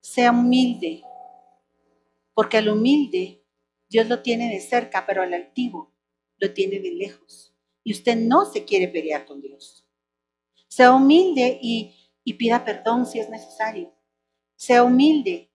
[0.00, 1.02] Sea humilde,
[2.34, 3.44] porque al humilde
[3.88, 5.92] Dios lo tiene de cerca, pero al altivo
[6.38, 7.49] lo tiene de lejos.
[7.82, 9.86] Y usted no se quiere pelear con Dios.
[10.68, 11.96] Sea humilde y,
[12.38, 13.92] pida perdón si es necesario.
[14.56, 15.52] Sea humilde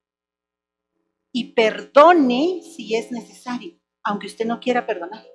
[1.32, 5.26] y perdone si es necesario, aunque usted no quiera perdonar.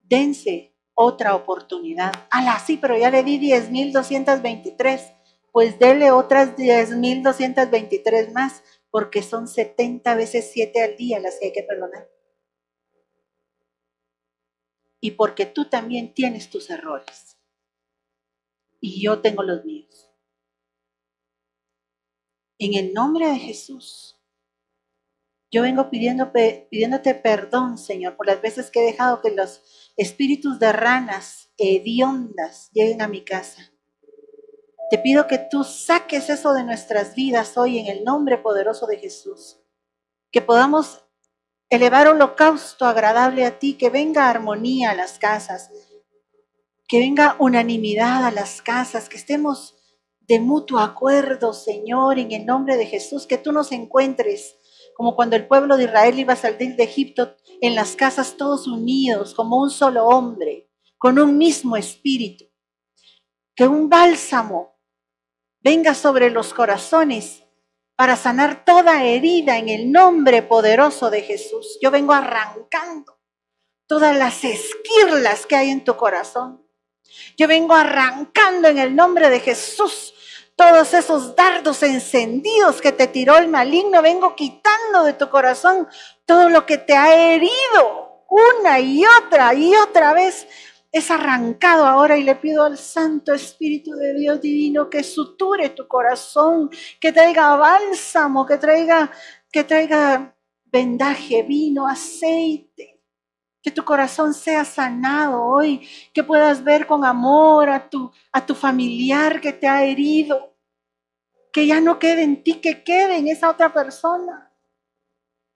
[0.00, 2.12] Dense otra oportunidad.
[2.30, 5.16] Ala, sí, pero ya le di 10.223.
[5.50, 11.52] Pues dele otras 10.223 más, porque son 70 veces 7 al día las que hay
[11.52, 12.08] que perdonar
[15.02, 17.36] y porque tú también tienes tus errores.
[18.80, 20.08] Y yo tengo los míos.
[22.58, 24.22] En el nombre de Jesús,
[25.50, 30.60] yo vengo pidiendo, pidiéndote perdón, Señor, por las veces que he dejado que los espíritus
[30.60, 33.72] de ranas hediondas lleguen a mi casa.
[34.88, 38.98] Te pido que tú saques eso de nuestras vidas hoy en el nombre poderoso de
[38.98, 39.58] Jesús.
[40.30, 41.04] Que podamos
[41.72, 45.70] elevar holocausto agradable a ti, que venga armonía a las casas,
[46.86, 49.74] que venga unanimidad a las casas, que estemos
[50.20, 54.58] de mutuo acuerdo, Señor, en el nombre de Jesús, que tú nos encuentres
[54.94, 58.66] como cuando el pueblo de Israel iba a salir de Egipto en las casas todos
[58.66, 60.68] unidos, como un solo hombre,
[60.98, 62.44] con un mismo espíritu.
[63.54, 64.78] Que un bálsamo
[65.62, 67.44] venga sobre los corazones
[67.96, 71.78] para sanar toda herida en el nombre poderoso de Jesús.
[71.80, 73.18] Yo vengo arrancando
[73.86, 76.66] todas las esquirlas que hay en tu corazón.
[77.36, 80.14] Yo vengo arrancando en el nombre de Jesús
[80.56, 84.02] todos esos dardos encendidos que te tiró el maligno.
[84.02, 85.88] Vengo quitando de tu corazón
[86.26, 90.46] todo lo que te ha herido una y otra y otra vez
[90.92, 95.88] es arrancado ahora y le pido al Santo Espíritu de Dios divino que suture tu
[95.88, 96.68] corazón,
[97.00, 99.10] que traiga bálsamo, que traiga,
[99.50, 100.36] que traiga
[100.66, 103.00] vendaje, vino, aceite.
[103.62, 108.54] Que tu corazón sea sanado hoy, que puedas ver con amor a tu, a tu
[108.54, 110.58] familiar que te ha herido.
[111.52, 114.52] Que ya no quede en ti, que quede en esa otra persona.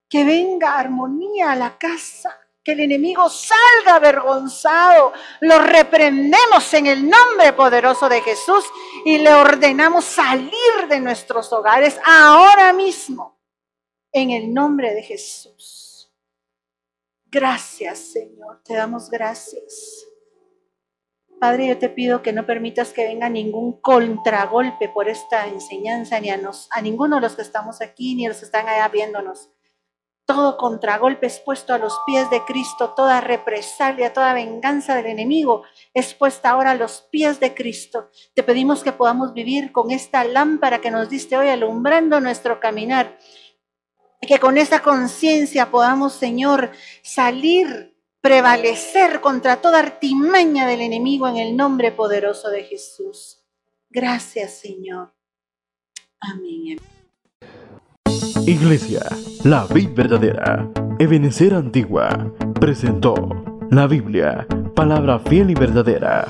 [0.08, 5.12] Que venga armonía a la casa que el enemigo salga avergonzado.
[5.40, 8.64] Lo reprendemos en el nombre poderoso de Jesús
[9.04, 10.50] y le ordenamos salir
[10.90, 13.38] de nuestros hogares ahora mismo,
[14.10, 16.12] en el nombre de Jesús.
[17.26, 20.04] Gracias, Señor, te damos gracias.
[21.38, 26.30] Padre, yo te pido que no permitas que venga ningún contragolpe por esta enseñanza, ni
[26.30, 26.40] a,
[26.70, 29.50] a ninguno de los que estamos aquí, ni a los que están allá viéndonos.
[30.26, 35.62] Todo contragolpe es puesto a los pies de Cristo, toda represalia, toda venganza del enemigo
[35.94, 38.10] es puesta ahora a los pies de Cristo.
[38.34, 43.16] Te pedimos que podamos vivir con esta lámpara que nos diste hoy alumbrando nuestro caminar.
[44.20, 46.72] Que con esta conciencia podamos, Señor,
[47.02, 47.96] salir
[48.26, 53.44] prevalecer contra toda artimaña del enemigo en el nombre poderoso de Jesús.
[53.88, 55.14] Gracias, Señor.
[56.18, 56.80] Amén.
[58.46, 59.02] Iglesia,
[59.44, 60.68] la vid verdadera,
[60.98, 63.14] Ebenecer Antigua, presentó
[63.70, 66.26] la Biblia, palabra fiel y verdadera